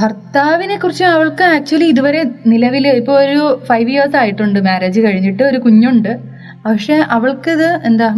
ഭർത്താവിനെ 0.00 0.76
കുറിച്ച് 0.82 1.04
അവൾക്ക് 1.14 1.44
ആക്ച്വലി 1.54 1.88
ഇതുവരെ 1.94 2.22
നിലവിൽ 2.52 2.86
ഇപ്പൊ 3.00 3.14
ഒരു 3.24 3.42
ഫൈവ് 3.70 3.88
ഇയേഴ്സ് 3.94 4.16
ആയിട്ടുണ്ട്. 4.22 4.60
മാരേജ് 4.68 5.00
കഴിഞ്ഞിട്ട് 5.00 5.42
ഒരു 5.42 5.60
കുഞ്ഞുണ്ട്. 5.66 6.12
പക്ഷെ 6.64 6.96
അവൾക്കിത് 7.16 7.68
എന്താ 7.88 8.08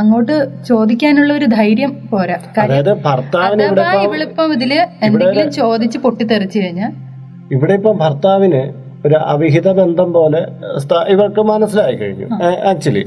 അങ്ങോട്ട് 0.00 0.36
ചോദിക്കാനുള്ള 0.68 1.32
ഒരു 1.38 1.46
ധൈര്യം 1.58 1.92
പോരാ. 2.12 2.36
അഥവാ 3.44 3.90
ഇവളിപ്പം 4.06 4.48
ഇതിൽ 4.56 4.72
എന്തെങ്കിലും 5.08 5.50
ചോദിച്ച് 5.60 5.98
പൊട്ടിത്തെറിച്ചു 6.06 6.58
കഴിഞ്ഞാൽ 6.62 6.92
ഇവിടെ 7.56 7.74
ഇപ്പം 7.80 7.96
ഭർത്താവിന് 8.04 8.62
ഒരു 9.06 9.16
അവിഹിത 9.32 9.68
ബന്ധം 9.80 10.08
പോലെ 10.16 10.40
ഇവർക്ക് 11.14 11.42
മനസ്സിലായി 11.52 11.96
കഴിഞ്ഞു. 12.02 12.26
ആക്ച്വലി 12.70 13.04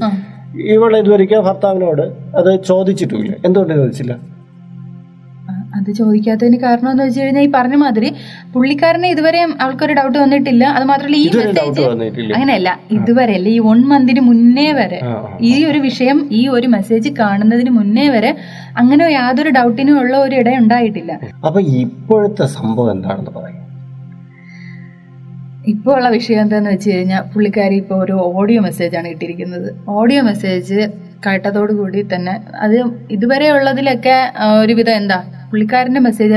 ഇവൾ 0.74 0.90
ഇതുവരെയ്ക്കും 1.00 1.44
ഭർത്താവിനോട് 1.48 2.04
അത് 2.38 2.50
ചോദിച്ചിട്ടില്ല. 2.70 3.32
എന്തുകൊണ്ട് 3.46 3.74
ചോദിച്ചില്ല? 3.80 4.14
അത് 5.76 5.90
ചോദിക്കാത്തതിന് 5.98 6.58
കാരണം 6.64 6.90
എന്ന് 6.90 7.04
വെച്ച് 7.04 7.20
കഴിഞ്ഞാൽ 7.22 7.44
ഈ 7.46 7.50
പറഞ്ഞ 7.56 7.76
മാതിരി 7.82 8.10
പുള്ളിക്കാരനെ 8.54 9.08
ഇതുവരെ 9.14 9.40
അവൾക്കൊരു 9.64 9.94
ഡൗട്ട് 9.98 10.16
വന്നിട്ടില്ല. 10.18 10.64
അത് 10.76 10.84
മാത്രമല്ല 10.90 11.16
ഈ 11.16 11.28
മെസ്സേജ് 11.36 11.82
അങ്ങനെയല്ല 12.36 12.70
ഇതുവരെ 12.98 13.34
അല്ല 13.38 13.48
ഈ 13.56 13.58
വൺ 13.68 13.80
മന്തിന് 13.92 14.22
മുന്നേ 14.28 14.68
വരെ 14.80 15.00
ഈ 15.50 15.52
ഒരു 15.70 15.80
വിഷയം 15.88 16.18
ഈ 16.40 16.42
ഒരു 16.56 16.68
മെസ്സേജ് 16.76 17.10
കാണുന്നതിന് 17.20 17.72
മുന്നേ 17.78 18.06
വരെ 18.16 18.32
അങ്ങനെ 18.76 19.04
യാതൊരു 19.18 19.52
ഡൗട്ടിനും 19.58 19.98
ഉള്ള 20.00 20.14
ഒരു 20.18 20.34
ഇട 20.40 20.48
ഉണ്ടായിട്ടില്ല. 20.62 21.12
അപ്പൊ 21.44 21.60
ഇപ്പോഴത്തെ 21.82 22.46
സംഭവം 22.58 22.90
എന്താണെന്ന് 22.96 23.32
പറയും. 23.38 23.62
ഇപ്പോൾ 25.72 25.92
ഉള്ള 25.96 26.08
വിഷയം 26.08 26.40
എന്താന്ന് 26.42 26.70
വെച്ച് 26.70 26.88
കഴിഞ്ഞാൽ 26.90 27.22
പുള്ളിക്കാരി 27.30 27.76
ഇപ്പോൾ 27.82 27.98
ഒരു 28.04 28.16
ഓഡിയോ 28.32 28.60
മെസ്സേജാണ് 28.66 29.06
കിട്ടിയിരിക്കുന്നത് 29.12 29.68
ഓഡിയോ 29.98 30.20
മെസ്സേജ് 30.22 30.78
കേട്ടതോടുകൂടി 31.24 32.00
തന്നെ 32.12 32.34
അത് 32.64 32.76
ഇതുവരെ 33.10 33.46
ഉള്ളതിലൊക്കെ 33.54 34.16
ഒരുവിധം 34.60 34.94
എന്താ 34.94 35.18
പുള്ളിക്കാരന്റെ 35.50 36.00
മെസ്സേജ് 36.00 36.34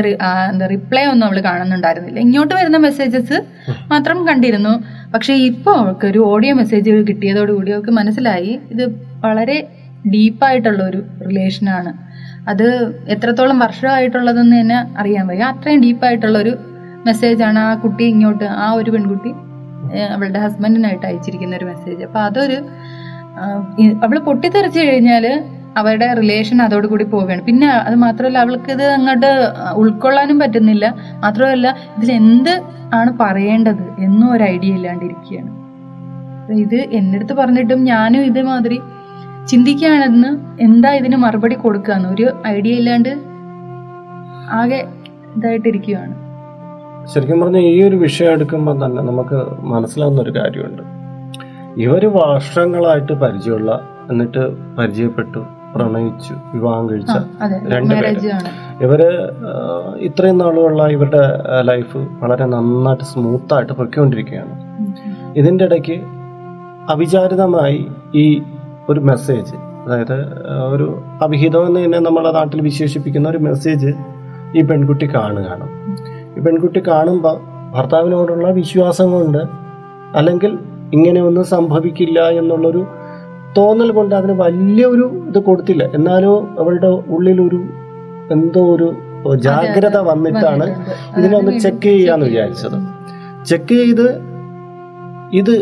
എന്താ 0.52 0.68
റിപ്ലൈ 0.76 1.04
ഒന്നും 1.06 1.26
അവൾ 1.28 1.38
കാണുന്നുണ്ടായിരുന്നില്ല. 1.50 2.20
ഇങ്ങോട്ട് 2.20 2.54
വരുന്ന 2.60 2.78
മെസ്സേജസ് 2.88 3.38
മാത്രം 3.92 4.20
കണ്ടിരുന്നു. 4.28 4.74
പക്ഷെ 5.14 5.34
ഇപ്പോൾ 5.50 5.76
അവൾക്ക് 5.82 6.08
ഒരു 6.08 6.20
ഓഡിയോ 6.32 6.54
മെസ്സേജ് 6.56 6.92
കിട്ടിയതോടുകൂടി 7.10 7.72
അവൾക്ക് 7.72 7.92
മനസ്സിലായി. 7.92 8.60
ഇത് 8.72 8.84
വളരെ 9.26 9.58
ഡീപ്പായിട്ടുള്ള 10.14 10.82
ഒരു 10.90 11.00
റിലേഷനാണ് 11.28 11.92
അത് 12.50 12.68
എത്രത്തോളം 13.14 13.60
വർഷമായിട്ടുള്ളതെന്ന് 13.60 14.62
തന്നെ 14.62 14.78
അറിയാൻ 14.98 15.28
വയ്യ. 15.28 15.44
അത്രയും 15.54 15.82
ഡീപ്പായിട്ടുള്ള 15.82 16.38
ഒരു 16.38 16.54
മെസ്സേജാണ് 17.08 17.60
ആ 17.60 17.74
കുട്ടി 17.74 18.04
ഇങ്ങോട്ട് 18.04 18.48
ആ 18.64 18.72
ഒരു 18.72 18.92
പെൺകുട്ടി 18.92 19.32
അവളുടെ 20.16 20.40
ഹസ്ബൻഡിനായിട്ട് 20.40 21.06
അയച്ചിരിക്കുന്ന 21.06 21.56
ഒരു 21.56 21.66
മെസ്സേജ് 21.66 22.02
അപ്പൊ 22.04 22.20
അതൊരു 22.20 22.58
അവൾ 24.06 24.20
പൊട്ടിത്തെറിച്ചു 24.20 24.80
കഴിഞ്ഞാൽ 24.80 25.26
അവരുടെ 25.78 26.08
റിലേഷൻ 26.20 26.58
അതോടുകൂടി 26.62 27.04
പോവുകയാണ്. 27.04 27.42
പിന്നെ 27.50 27.68
അത് 27.88 27.96
മാത്രമല്ല 28.06 28.38
അവൾക്ക് 28.46 28.70
ഇത് 28.76 28.86
അങ്ങോട്ട് 28.96 29.32
ഉൾക്കൊള്ളാനും 29.82 30.40
പറ്റുന്നില്ല. 30.40 30.86
മാത്രമല്ല 31.26 31.68
ഇതിൽ 31.98 32.12
എന്ത് 32.12 32.54
ആണ് 33.00 33.12
പറയേണ്ടത് 33.20 33.84
എന്നും 34.06 34.28
ഒരു 34.36 34.44
ഐഡിയ 34.44 34.78
ഇല്ലാണ്ടിരിക്കുകയാണ്. 34.80 35.52
ഇത് 36.64 36.80
എന്റെ 37.00 37.18
അടുത്ത് 37.18 37.34
പറഞ്ഞിട്ടും 37.34 37.84
ഞാനും 37.84 38.22
ഇതേമാതിരി 38.30 38.80
ചിന്തിക്കുകയാണെന്ന് 39.50 40.30
എന്താ 40.66 40.90
ഇതിന് 41.00 41.18
മറുപടി 41.18 41.56
കൊടുക്കാന്ന് 41.56 42.10
ഒരു 42.10 42.26
ഐഡിയ 42.48 42.80
ഇല്ലാണ്ട് 42.82 43.12
ആകെ 44.60 44.80
ഇതായിട്ടിരിക്കുകയാണ്. 45.36 46.16
ശരിക്കും 47.14 47.42
പറഞ്ഞാൽ 47.42 47.62
ഈ 47.62 47.78
ഒരു 47.90 47.96
വിഷയം 47.96 48.32
എടുക്കുമ്പോൾ 48.32 48.76
തന്നെ 48.86 49.02
നമുക്ക് 49.10 49.38
മനസ്സിലാവുന്ന 49.74 50.22
ഒരു 50.22 50.34
കാര്യമുണ്ട്. 50.40 50.84
ഇവർ 51.86 52.06
വർഷങ്ങളായിട്ട് 52.18 53.14
പരിചയമുള്ള 53.14 53.72
എന്നിട്ട് 54.12 54.44
പരിചയപ്പെട്ടു. 54.78 55.42
പ്രണയിച്ചു 55.76 56.34
വിവാഹം 56.54 56.90
കഴിച്ച 56.90 57.16
രണ്ടുപേര്. 57.74 58.32
ഇവർ 58.82 59.02
ഇത്രയും 59.98 60.38
നാളുള്ള 60.38 60.88
ഇവരുടെ 60.88 61.24
ലൈഫ് 61.62 61.98
വളരെ 61.98 62.46
നന്നായിട്ട് 62.46 63.04
സ്മൂത്തായിട്ട് 63.04 63.74
പൊയ്ക്കൊണ്ടിരിക്കുകയാണ്. 63.74 64.56
ഇതിന്റെ 65.36 65.66
ഇടയ്ക്ക് 65.66 66.02
അവിചാരിതമായി 66.90 67.88
ഈ 68.16 68.42
ഒരു 68.90 69.00
മെസ്സേജ് 69.00 69.56
അതായത് 69.86 70.18
ഒരു 70.74 71.04
അവിഹിതം 71.22 71.68
എന്ന് 71.68 71.86
തന്നെ 71.86 72.00
നമ്മളെ 72.00 72.32
നാട്ടിൽ 72.32 72.62
വിശേഷിപ്പിക്കുന്ന 72.62 73.30
ഒരു 73.30 73.38
മെസ്സേജ് 73.38 73.92
ഈ 74.56 74.62
പെൺകുട്ടി 74.62 75.16
കാണുകയാണ്. 75.16 75.70
ഈ 76.38 76.42
പെൺകുട്ടി 76.42 76.84
കാണുമ്പോൾ 76.88 77.38
ഭർത്താവിനോടുള്ള 77.78 78.48
വിശ്വാസം 78.52 79.12
കൊണ്ട് 79.12 79.38
അല്ലെങ്കിൽ 80.16 80.58
ഇങ്ങനെ 80.94 81.22
ഒന്നും 81.22 81.46
സംഭവിക്കില്ല 81.46 82.30
എന്നുള്ളൊരു 82.30 82.88
തോന്നൽ 83.58 83.90
കൊണ്ട് 83.92 84.14
അതിന് 84.16 84.34
വലിയൊരു 84.42 85.06
ഇത് 85.30 85.40
കൊടുത്തില്ല. 85.40 85.84
എന്നാലോ 85.98 86.34
അവളുടെ 86.60 86.90
ഉള്ളിലൊരു 87.16 87.60
എന്തോ 88.36 88.62
ഒരു 88.76 88.88
ജാഗ്രത 89.46 89.98
വന്നിട്ടാണ് 90.10 90.66
ഇതിനെ 91.18 91.36
ഒന്ന് 91.38 91.54
ചെക്ക് 91.60 91.90
ചെയ്യാന്ന് 91.96 92.26
വിചാരിച്ചത്. 92.26 92.78
ചെക്ക് 93.50 93.76
ചെയ്ത് 93.82 94.08
ഇത് 95.40 95.56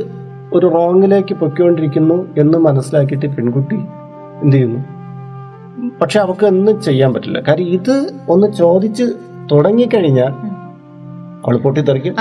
ഒരു 0.53 0.67
റോങ്ങിലേക്ക് 0.75 1.34
പൊയ്ക്കൊണ്ടിരിക്കുന്നു 1.36 2.17
എന്ന് 2.41 2.58
മനസ്സിലാക്കിയിട്ട് 2.58 3.27
പെൺകുട്ടി 3.38 3.79
എന്ത് 4.44 4.56
ചെയ്യുന്നു? 4.56 4.82
പക്ഷെ 6.01 6.17
അവർക്ക് 6.20 6.46
ഒന്നും 6.46 6.75
ചെയ്യാൻ 6.82 7.10
പറ്റില്ല. 7.13 7.39
കാര്യം 7.48 7.70
ഇത് 7.79 7.96
ഒന്ന് 8.34 8.48
ചോദിച്ച് 8.62 9.06
തുടങ്ങിക്കഴിഞ്ഞാൽ 9.51 10.34
അവൾ 11.46 11.58
പൊട്ടിത്തെറിക്കും. 11.65 12.15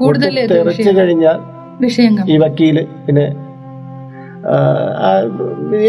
കൂടുതൽ 0.00 0.36
തെറിച്ചു 0.52 0.90
കഴിഞ്ഞാൽ 0.98 1.38
ഈ 2.32 2.36
വക്കീൽ 2.44 2.78
പിന്നെ 3.06 3.26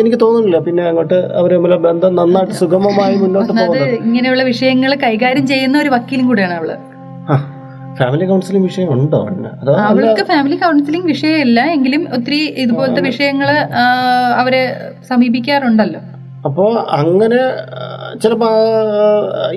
എനിക്ക് 0.01 0.19
തോന്നുന്നില്ല. 0.23 0.57
പിന്നെ 0.67 0.83
അങ്ങോട്ട് 0.89 1.17
അവർ 1.39 1.49
തമ്മിലെ 1.55 1.77
ബന്ധം 1.87 2.11
നന്നായിട്ട് 2.19 2.55
സുഗമമായി 2.61 3.15
മുന്നോട്ട് 3.23 3.51
പോകുന്നത് 3.59 3.95
ഇങ്ങനെയുള്ള 4.07 4.43
വിഷയങ്ങൾ 4.51 4.93
കൈകാര്യം 5.05 5.45
ചെയ്യുന്ന 5.51 5.77
ഒരു 5.83 5.91
വക്കീലും 5.95 6.27
കൂടിയാണ് 6.31 6.55
അവൾ. 6.59 6.71
ഫാമിലി 7.99 8.25
കൗൺസിലിംഗ് 8.31 8.67
വിഷയം 8.69 8.89
ഉണ്ടോ 8.95 9.19
അവൾക്ക് 9.89 10.23
ഫാമിലി 10.31 10.57
കൗൺസിലിംഗ് 10.63 11.09
വിഷയമില്ല. 11.13 11.59
എങ്കിലും 11.75 12.03
ഒത്തിരി 12.17 12.39
ഇതുപോലത്തെ 12.63 13.01
വിഷയങ്ങൾ 13.09 13.49
അവരെ 14.41 14.61
സമീപിക്കാറുണ്ടല്ലോ. 15.09 16.01
അപ്പോ 16.47 16.63
അങ്ങനെ 16.99 17.39
ചിലപ്പോൾ 18.21 18.53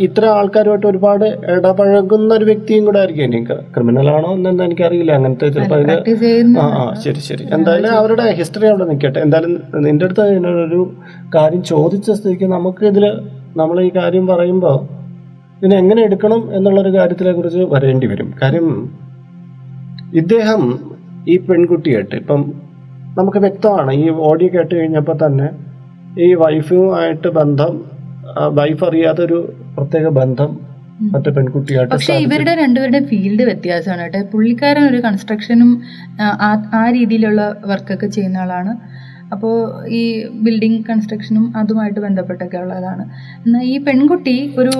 ഇത്ര 0.06 0.24
ആൾക്കാരുമായിട്ട് 0.38 0.86
ഒരുപാട് 0.90 1.24
ഇടപഴകുന്ന 1.54 2.30
ഒരു 2.38 2.46
വ്യക്തിയും 2.50 2.82
കൂടെ 2.86 2.98
ആയിരിക്കും. 3.02 3.24
എനിക്ക് 3.24 3.54
ക്രിമിനൽ 3.74 4.08
ആണോ 4.16 4.30
എന്നൊന്നും 4.36 4.64
എനിക്കറിയില്ല. 4.64 5.12
അങ്ങനത്തെ 5.18 5.48
ചിലപ്പോൾ 5.54 5.78
അതിന് 5.78 6.58
ആ 6.64 6.66
ശരി 7.04 7.22
ശരി. 7.28 7.44
എന്തായാലും 7.56 7.92
അവരുടെ 8.00 8.26
ഹിസ്റ്ററി 8.40 8.68
അവിടെ 8.72 8.86
നിൽക്കട്ടെ. 8.90 9.20
എന്തായാലും 9.26 9.54
നിന്റെ 9.86 10.06
അടുത്ത് 10.08 10.26
ഇതിനൊരു 10.34 10.82
കാര്യം 11.36 11.62
ചോദിച്ച 11.72 12.10
സ്ഥിതിക്ക് 12.20 12.48
നമുക്ക് 12.56 12.84
ഇതിൽ 12.92 13.06
നമ്മൾ 13.62 13.76
ഈ 13.86 13.90
കാര്യം 14.00 14.26
പറയുമ്പോൾ 14.32 14.78
ഇതിനെ 15.58 15.76
എങ്ങനെ 15.82 16.00
എടുക്കണം 16.08 16.40
എന്നുള്ളൊരു 16.56 16.92
കാര്യത്തിനെ 16.98 17.32
കുറിച്ച് 17.32 17.62
വരേണ്ടി 17.74 18.06
വരും. 18.06 18.30
കാര്യം 18.42 18.66
ഇദ്ദേഹം 20.20 20.62
ഈ 21.32 21.36
പെൺകുട്ടിയായിട്ട് 21.48 22.14
ഇപ്പം 22.22 22.40
നമുക്ക് 23.18 23.38
വ്യക്തമാണ്. 23.38 23.92
ഈ 24.02 24.06
ഓഡിയോ 24.30 24.50
കേട്ട് 24.54 24.74
കഴിഞ്ഞപ്പോൾ 24.78 25.16
തന്നെ 25.26 25.48
ഈ 26.18 26.34
വൈഫുമായിട്ട് 26.34 27.28
ബന്ധം 27.28 27.84
വൈഫ് 28.48 28.84
അറിയാത്തൊരു 28.84 29.52
പ്രത്യേക 29.76 30.08
ബന്ധം 30.08 30.60
മറ്റേ 31.00 31.30
പെൺകുട്ടിയായിട്ട് 31.30 31.94
പക്ഷേ. 31.94 32.14
ഇവരുടെ 32.14 32.54
രണ്ടുപേരുടെ 32.54 33.04
ഫീൽഡ് 33.04 33.42
വ്യത്യാസമാണ് 33.42 34.02
കേട്ടോ. 34.02 34.22
പുള്ളിക്കാരൻ 34.32 34.84
ഒരു 34.90 34.96
കൺസ്ട്രക്ഷനും 34.96 35.82
ആ 36.74 36.90
രീതിയിലുള്ള 36.90 37.56
വർക്കൊക്കെ 37.66 38.06
ചെയ്യുന്ന 38.06 38.38
ആളാണ്. 38.38 38.72
അപ്പോൾ 39.34 39.54
ഈ 39.98 40.00
ബിൽഡിംഗ് 40.44 40.80
കൺസ്ട്രക്ഷനും 40.88 41.44
അതുമായിട്ട് 41.56 42.00
ബന്ധപ്പെട്ടൊക്കെ 42.00 42.58
ഉള്ളതാണ്. 42.62 43.04
എന്നാൽ 43.44 43.64
ഈ 43.72 43.76
പെൺകുട്ടി 43.86 44.36
ഒരു 44.62 44.72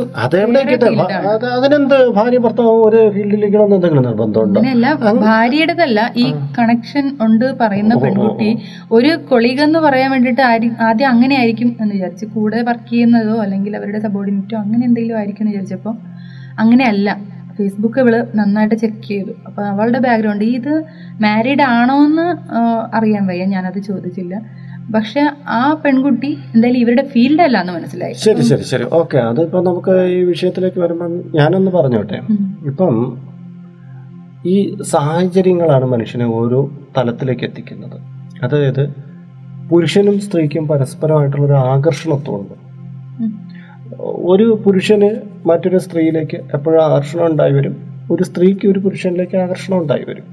അതിനെന്ത് 1.55 1.97
ഭാര്യ 2.19 2.39
ഭർത്താവ് 2.47 2.77
ഒരു 2.89 3.01
എന്തെങ്കിലും 3.77 4.05
നിർബന്ധമുണ്ടോ? 4.09 4.59
അങ്ങനെയല്ല 4.61 4.89
ഭാര്യയുടേതല്ല 5.27 6.01
ഈ 6.17 6.27
കണക്ഷൻ 6.59 7.05
ഉണ്ട് 7.27 7.47
പറയുന്ന 7.61 7.95
പെൺകുട്ടി 8.05 8.51
ഒരു 8.93 9.13
കൊളീഗ് 9.31 9.63
എന്ന് 9.67 9.81
പറയാൻ 9.87 10.11
വേണ്ടിയിട്ട് 10.15 10.43
ആദ്യം 10.89 11.09
അങ്ങനെ 11.13 11.37
ആയിരിക്കും 11.41 11.71
എന്ന് 11.83 11.95
വിചാരിച്ച് 11.95 12.27
കൂടെ 12.35 12.61
വർക്ക് 12.69 12.91
ചെയ്യുന്നതോ 12.91 13.37
അല്ലെങ്കിൽ 13.45 13.77
അവരുടെ 13.81 14.01
സബോർഡിനേറ്റോ 14.07 14.59
അങ്ങനെ 14.65 14.83
എന്തെങ്കിലും 14.89 15.19
ആയിരിക്കും 15.21 15.45
എന്ന് 15.45 15.55
വിചാരിച്ചപ്പോൾ 15.55 15.95
അങ്ങനെയല്ല. 16.63 17.09
ഫേസ്ബുക്ക് 17.59 17.99
ഇവൾ 18.01 18.27
നന്നായിട്ട് 18.35 18.75
ചെക്ക് 18.75 19.09
ചെയ്തു. 19.09 19.33
അപ്പൊ 19.47 19.63
അവളുടെ 19.63 19.99
ബാക്ക്ഗ്രൗണ്ട് 19.99 20.45
ഇത് 20.45 20.85
മാരീഡ് 21.23 21.63
ആണോ 21.63 21.97
എന്ന് 22.05 22.27
അറിയാൻ 22.97 23.27
വയ്യ. 23.27 23.45
ഞാനത് 23.45 23.79
ചോദിച്ചില്ല. 23.79 24.65
പക്ഷെ 24.95 25.21
ആ 25.49 25.61
പെൺകുട്ടി 25.85 26.31
എന്തായാലും 26.55 26.81
ഇവരുടെ 26.81 27.05
ഫീൽഡ് 27.05 27.43
അല്ല 27.43 27.61
എന്ന് 27.61 27.73
മനസ്സിലായി. 27.73 28.13
ശരി 28.13 28.43
ശരി 28.43 28.63
ശരി. 28.63 28.85
ഓക്കെ 28.93 29.19
അതിപ്പോ 29.19 29.61
നമുക്ക് 29.61 29.95
ഈ 30.17 30.19
വിഷയത്തിലേക്ക് 30.25 30.81
വരുമ്പോൾ 30.81 31.23
ഞാനൊന്ന് 31.35 31.71
പറഞ്ഞോട്ടെ. 31.71 32.21
ഇപ്പം 32.67 32.95
ഈ 34.47 34.57
സാഹചര്യങ്ങളാണ് 34.83 35.85
മനുഷ്യനെ 35.85 36.25
ഓരോ 36.25 36.71
തലത്തിലേക്ക് 36.99 37.45
എത്തിക്കുന്നത്. 37.45 37.99
അതായത് 38.43 38.95
പുരുഷനും 39.71 40.21
സ്ത്രീക്കും 40.21 40.69
പരസ്പരമായിട്ടുള്ള 40.69 41.47
ഒരു 41.47 41.53
ആകർഷണത്വമുണ്ട്. 41.53 42.55
ഒരു 44.03 44.63
പുരുഷന് 44.65 45.09
മറ്റൊരു 45.47 45.79
സ്ത്രീയിലേക്ക് 45.79 46.37
എപ്പോഴും 46.55 46.85
ആകർഷണം 46.85 47.27
ഉണ്ടായി 47.27 47.53
വരും. 47.53 47.95
ഒരു 48.11 48.23
സ്ത്രീക്ക് 48.23 48.69
ഒരു 48.69 48.79
പുരുഷനിലേക്ക് 48.79 49.37
ആകർഷണം 49.37 49.79
ഉണ്ടായി 49.79 50.05
വരും. 50.09 50.25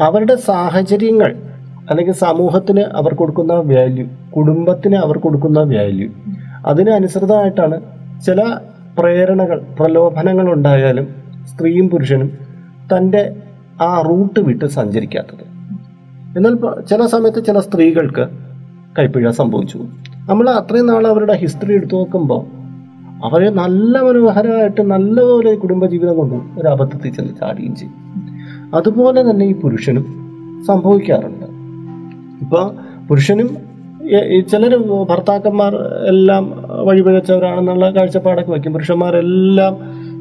അവരുടെ 0.00 0.34
സാഹചര്യങ്ങൾ 0.34 1.36
അല്ലെങ്കിൽ 1.90 2.14
സമൂഹത്തിന് 2.14 2.80
അവർ 2.80 3.14
കൊടുക്കുന്ന 3.14 3.52
വാല്യൂ 3.52 4.06
കുടുംബത്തിന് 4.36 4.96
അവർ 4.96 5.18
കൊടുക്കുന്ന 5.18 5.60
വാല്യൂ 5.60 6.10
അതിനനുസൃതമായിട്ടാണ് 6.66 7.80
ചില 8.26 8.58
പ്രേരണകൾ 8.98 9.62
പ്രലോഭനങ്ങൾ 9.78 10.52
ഉണ്ടായാലും 10.52 11.14
സ്ത്രീയും 11.44 11.90
പുരുഷനും 11.90 12.38
തന്റെ 12.96 13.36
ആ 13.82 14.00
റൂട്ട് 14.00 14.40
വിട്ട് 14.40 14.64
സഞ്ചരിക്കാത്തത്. 14.64 15.44
എന്നാൽ 16.36 16.80
ചില 16.80 17.06
സമയത്ത് 17.06 17.44
ചില 17.44 17.60
സ്ത്രീകൾക്ക് 17.60 18.28
കൈപ്പിഴ 18.98 19.30
സംഭവിച്ചു. 19.30 19.78
നമ്മൾ 20.28 20.50
അത്രയും 20.50 20.86
നാൾ 20.86 21.06
അവരുടെ 21.06 21.32
ഹിസ്റ്ററി 21.32 21.72
എടുത്തു 21.72 21.96
നോക്കുമ്പോൾ 21.96 22.53
അവരെ 23.24 23.50
നല്ല 23.50 24.00
മനോഹരമായിട്ട് 24.00 24.82
നല്ലപോലെ 24.82 25.54
കുടുംബജീവിതം 25.54 26.16
കൊണ്ട് 26.16 26.60
ഒരു 26.60 26.68
അബദ്ധത്തിൽ 26.68 27.12
ചെന്ന് 27.12 27.32
ചാടുകയും 27.40 27.76
ചെയ്യും. 27.76 27.94
അതുപോലെ 28.74 29.30
തന്നെ 29.30 29.46
ഈ 29.46 29.54
പുരുഷനും 29.54 30.04
സംഭവിക്കാറുണ്ട്. 30.66 31.46
ഇപ്പോൾ 32.44 32.70
പുരുഷനും 33.08 33.56
ചിലർ 34.50 34.76
ഭർത്താക്കന്മാർ 35.10 35.74
എല്ലാം 36.06 36.64
വഴിപിഴച്ചവരാണെന്നുള്ള 36.84 37.90
കാഴ്ചപ്പാടൊക്കെ 37.90 38.50
വയ്ക്കും. 38.50 38.72
പുരുഷന്മാരെല്ലാം 38.72 39.76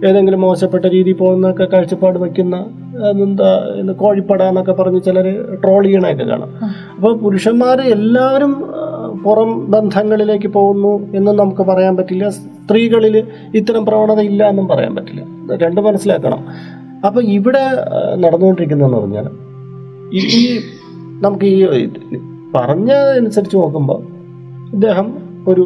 ഏതെങ്കിലും 0.08 0.42
മോശപ്പെട്ട 0.42 0.86
രീതിയിൽ 0.86 1.16
പോകുന്നൊക്കെ 1.16 1.64
കാഴ്ചപ്പാട് 1.64 2.20
വയ്ക്കുന്ന 2.20 2.66
എന്താ 3.24 3.76
ഇന്ന് 3.76 3.94
കോഴിപ്പട 3.94 4.44
എന്നൊക്കെ 4.44 4.72
പറഞ്ഞ് 4.72 5.02
ചിലർ 5.02 5.58
ട്രോൾ 5.64 5.84
ചെയ്യണൊക്കെ 5.84 6.24
കാണാം. 6.24 6.50
അപ്പോൾ 6.96 7.18
പുരുഷന്മാർ 7.18 7.82
എല്ലാവരും 7.82 8.66
പുറം 9.24 9.50
ബന്ധങ്ങളിലേക്ക് 9.74 10.48
പോകുന്നു 10.48 10.94
എന്നും 11.18 11.36
നമുക്ക് 11.38 11.62
പറയാൻ 11.62 11.94
പറ്റില്ല. 11.98 12.30
സ്ത്രീകളിൽ 12.30 13.16
ഇത്തരം 13.60 13.86
പ്രവണത 13.86 14.22
ഇല്ല 14.30 14.50
എന്നും 14.50 14.68
പറയാൻ 14.68 14.96
പറ്റില്ല. 14.96 15.24
രണ്ട് 15.64 15.82
മനസ്സിലാക്കണം. 15.82 16.42
അപ്പൊ 17.08 17.22
ഇവിടെ 17.38 17.64
നടന്നുകൊണ്ടിരിക്കുന്നതെന്ന് 18.24 18.98
പറഞ്ഞാൽ 18.98 19.30
ഈ 20.22 20.44
നമുക്ക് 21.24 21.46
ഈ 21.46 21.86
പറഞ്ഞതനുസരിച്ച് 22.56 23.58
നോക്കുമ്പോൾ 23.58 24.02
ഇദ്ദേഹം 24.76 25.08
ഒരു 25.48 25.64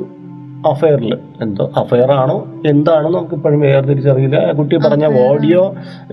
അഫയറിൽ 0.69 1.11
എന്തോ 1.41 1.63
അഫയർ 1.75 2.11
ആണോ 2.11 2.37
എന്താണോ 2.65 3.09
നമുക്ക് 3.09 3.35
ഇപ്പോഴും 3.35 3.59
വേർതിരിച്ചറിയില്ല 3.59 4.37
കുട്ടി 4.59 4.75
പറഞ്ഞ 4.75 5.05
ഓഡിയോ 5.25 5.63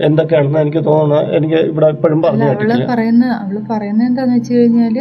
എന്തൊക്കെയാണെന്ന് 0.07 0.59
എനിക്ക് 0.59 0.81
തോന്നുന്നത് 0.85 1.31
എനിക്ക് 1.37 1.59
ഇവിടെ 1.71 1.87
ഇപ്പോഴും 1.87 2.19
പറഞ്ഞു 2.21 2.45
അവൾ 2.49 2.83
പറയുന്ന 2.93 3.25
അവൾ 3.43 3.55
പറയുന്നത് 3.71 4.07
എന്താന്ന് 4.07 4.35
വെച്ച് 4.35 4.53
കഴിഞ്ഞാൽ 4.53 4.97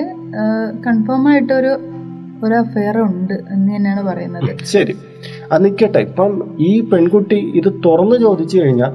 കൺഫേം 0.87 1.29
ആയിട്ടൊരു 1.29 1.75
ഒരു 2.43 2.55
അഫെയർ 2.55 2.97
ഉണ്ട് 3.01 3.35
എന്ന് 3.55 3.75
തന്നെയാണ് 3.75 4.03
പറയുന്നത്. 4.07 4.51
ശരി. 4.65 4.95
അത് 5.53 5.65
നിൽക്കട്ടെ 5.65 5.99
ഇപ്പം 5.99 6.33
ഈ 6.59 6.81
പെൺകുട്ടി 6.91 7.39
ഇത് 7.55 7.71
തുറന്നു 7.87 8.17
ചോദിച്ചു 8.17 8.57
കഴിഞ്ഞാൽ 8.59 8.93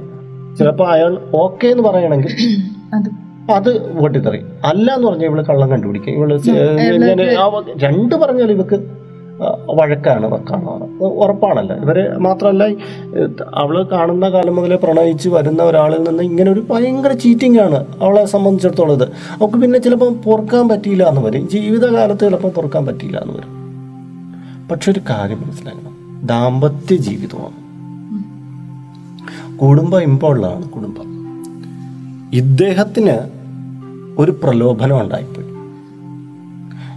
ചിലപ്പോൾ 0.58 0.88
അയാൾ 0.90 1.12
ഓക്കെ 1.34 1.66
എന്ന് 1.66 1.84
പറയണമെങ്കിൽ 1.88 2.32
അത് 3.56 3.68
പൊട്ടിത്തെറി. 4.00 4.40
അല്ല 4.64 4.94
എന്ന് 4.96 5.06
പറഞ്ഞാൽ 5.08 5.28
ഇവൾ 5.30 5.42
കള്ളം 5.42 5.70
കണ്ടുപിടിക്കും. 5.70 6.12
ഇവൾ 6.12 6.30
രണ്ട് 7.78 8.14
പറഞ്ഞാൽ 8.14 8.50
ഇവക്ക് 8.50 8.76
വഴക്കാണ് 9.48 10.26
വക്കാണ് 10.26 11.02
ഉറപ്പാണല്ലോ. 11.02 11.76
ഇവർ 11.76 12.18
മാത്രമല്ല 12.18 12.64
അവൾ 13.54 13.82
കാണുന്ന 13.82 14.28
കാലം 14.28 14.56
മുതലേ 14.56 14.76
പ്രണയിച്ച് 14.76 15.28
വരുന്ന 15.28 15.62
ഒരാളിൽ 15.62 16.02
നിന്ന് 16.02 16.22
ഇങ്ങനെ 16.22 16.50
ഒരു 16.50 16.66
ഭയങ്കര 16.70 17.12
ചീറ്റിംഗ് 17.12 17.60
ആണ് 17.60 17.84
അവളെ 18.02 18.24
സംബന്ധിച്ചിടത്തോളം 18.24 18.92
ഇത്. 18.92 19.04
അവൾക്ക് 19.04 19.54
പിന്നെ 19.54 19.78
ചിലപ്പം 19.78 20.14
പൊറുക്കാൻ 20.14 20.68
പറ്റിയില്ല 20.68 21.04
എന്ന് 21.04 21.20
വരും. 21.20 21.48
ജീവിതകാലത്ത് 21.48 22.20
ചിലപ്പോൾ 22.20 22.48
പൊറുക്കാൻ 22.48 22.86
പറ്റിയില്ല 22.86 23.18
എന്ന് 23.18 23.34
വരും. 23.34 23.60
പക്ഷെ 24.68 24.92
ഒരു 24.92 25.00
കാര്യം 25.10 25.42
മനസ്സിലാക്കണം. 25.46 26.26
ദാമ്പത്യ 26.26 26.96
ജീവിതമാണ്. 26.96 27.60
കുടുംബം 29.58 30.02
ഇമ്പോളാണ് 30.02 30.62
കുടുംബം. 30.62 31.10
ഇദ്ദേഹത്തിന് 32.34 33.16
ഒരു 34.18 34.30
പ്രലോഭനം 34.30 35.00
ഉണ്ടായിപ്പോയി. 35.00 35.50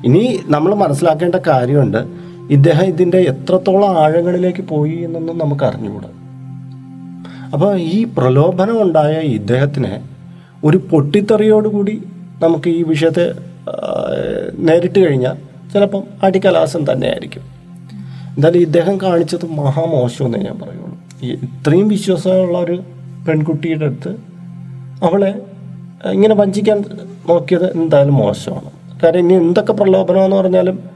ഇനി 0.06 0.40
നമ്മൾ 0.48 0.76
മനസ്സിലാക്കേണ്ട 0.76 1.36
കാര്യമുണ്ട്. 1.36 2.23
ഇദ്ദേഹം 2.52 2.84
ഇതിന്റെ 2.84 3.18
എത്രത്തോളം 3.18 4.00
ആഴങ്ങളിലേക്ക് 4.00 4.62
പോയി 4.62 4.92
എന്നൊന്നും 4.92 5.38
നമുക്ക് 5.38 5.64
അറിഞ്ഞുകൂടാ 5.64 6.10
അപ്പോൾ 7.54 7.78
ഈ 7.80 8.04
പ്രലോഭനം 8.18 8.82
ഉണ്ടായ 8.82 9.20
ഇദ്ദേഹത്തിന് 9.20 10.00
ഒരു 10.66 10.78
പൊട്ടിത്തെറിയോടുകൂടി 10.78 12.02
നമുക്ക് 12.44 12.70
ഈ 12.70 12.84
വിഷയത്തെ 12.84 13.34
നേരിട്ട് 14.58 15.00
കഴിഞ്ഞാൽ 15.00 15.38
ചിലപ്പം 15.74 16.04
അടികലാസം 16.24 16.92
തന്നെയായിരിക്കും. 16.92 17.44
എന്തായാലും 18.36 18.60
ഇദ്ദേഹം 18.60 19.02
കാണിച്ചത് 19.02 19.46
മഹാമോശമെന്നേ 19.46 20.40
ഞാൻ 20.40 20.60
പറയുള്ളൂ. 20.60 20.98
ഇത്രയും 21.24 21.88
വിശ്വാസമുള്ള 21.88 22.58
ഒരു 22.58 22.84
പെൺകുട്ടിയുടെ 23.28 23.86
അടുത്ത് 23.86 24.16
അവളെ 25.04 25.42
ഇങ്ങനെ 26.12 26.36
വഞ്ചിക്കാൻ 26.36 26.84
നോക്കിയത് 27.30 27.78
എന്തായാലും 27.78 28.16
മോശമാണ്. 28.16 28.72
കാര്യം 29.04 29.20
ഇനി 29.20 29.34
എന്തൊക്കെ 29.34 29.74
പ്രലോഭനമെന്ന് 29.74 30.36
പറഞ്ഞാലും 30.36 30.93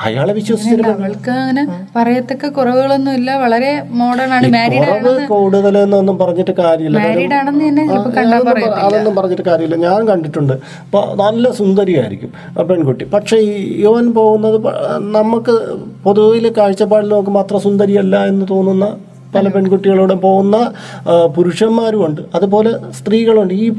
അയാളെ 0.00 0.32
വിശ്വസിച്ചിട്ട് 0.32 0.88
അവൾക്ക് 0.88 1.30
അങ്ങനെ 1.30 1.62
പറയത്തക്ക 1.96 2.48
കുറവുകളൊന്നും 2.48 3.14
ഇല്ല. 3.14 3.36
വളരെ 3.36 3.82
മോഡേൺ 3.90 4.32
ആണ്. 4.32 4.48
മാരീഡ് 4.48 5.26
കൂടുതൽ 5.26 5.78
എന്നൊന്നും 5.78 6.18
പറഞ്ഞിട്ട് 6.18 6.50
കാര്യമില്ല. 6.50 6.98
കാര്യം 6.98 7.14
മാരീഡ് 7.14 7.34
ആണെന്ന് 7.34 7.68
തന്നെ 7.68 7.84
അതൊന്നും 8.86 9.14
പറഞ്ഞിട്ട് 9.14 9.42
കാര്യമില്ല. 9.42 9.76
ഞാൻ 9.76 10.08
കണ്ടിട്ടുണ്ട്. 10.08 10.52
അപ്പോൾ 10.84 11.04
നല്ല 11.16 11.52
സുന്ദരിയായിരിക്കും 11.52 12.32
പെൺകുട്ടി. 12.70 13.04
പക്ഷെ 13.04 13.36
ഈ 13.36 13.82
യുവൻ 13.82 14.14
പോകുന്നത് 14.14 14.58
നമുക്ക് 15.18 15.56
പൊതുവിൽ 16.04 16.52
കാഴ്ചപ്പാടിൽ 16.58 17.08
നോക്കുമ്പോൾ 17.08 17.40
അത്ര 17.40 17.56
സുന്ദരിയല്ല 17.56 18.26
എന്ന് 18.26 18.46
തോന്നുന്ന 18.50 18.88
പല 19.34 19.48
പെൺകുട്ടികളോടും 19.48 20.20
പോകുന്ന 20.20 20.56
പുരുഷന്മാരുമുണ്ട്. 21.36 22.20
അതുപോലെ 22.34 22.70
സ്ത്രീകളുണ്ട്. 22.98 23.54
ഈ 23.54 23.72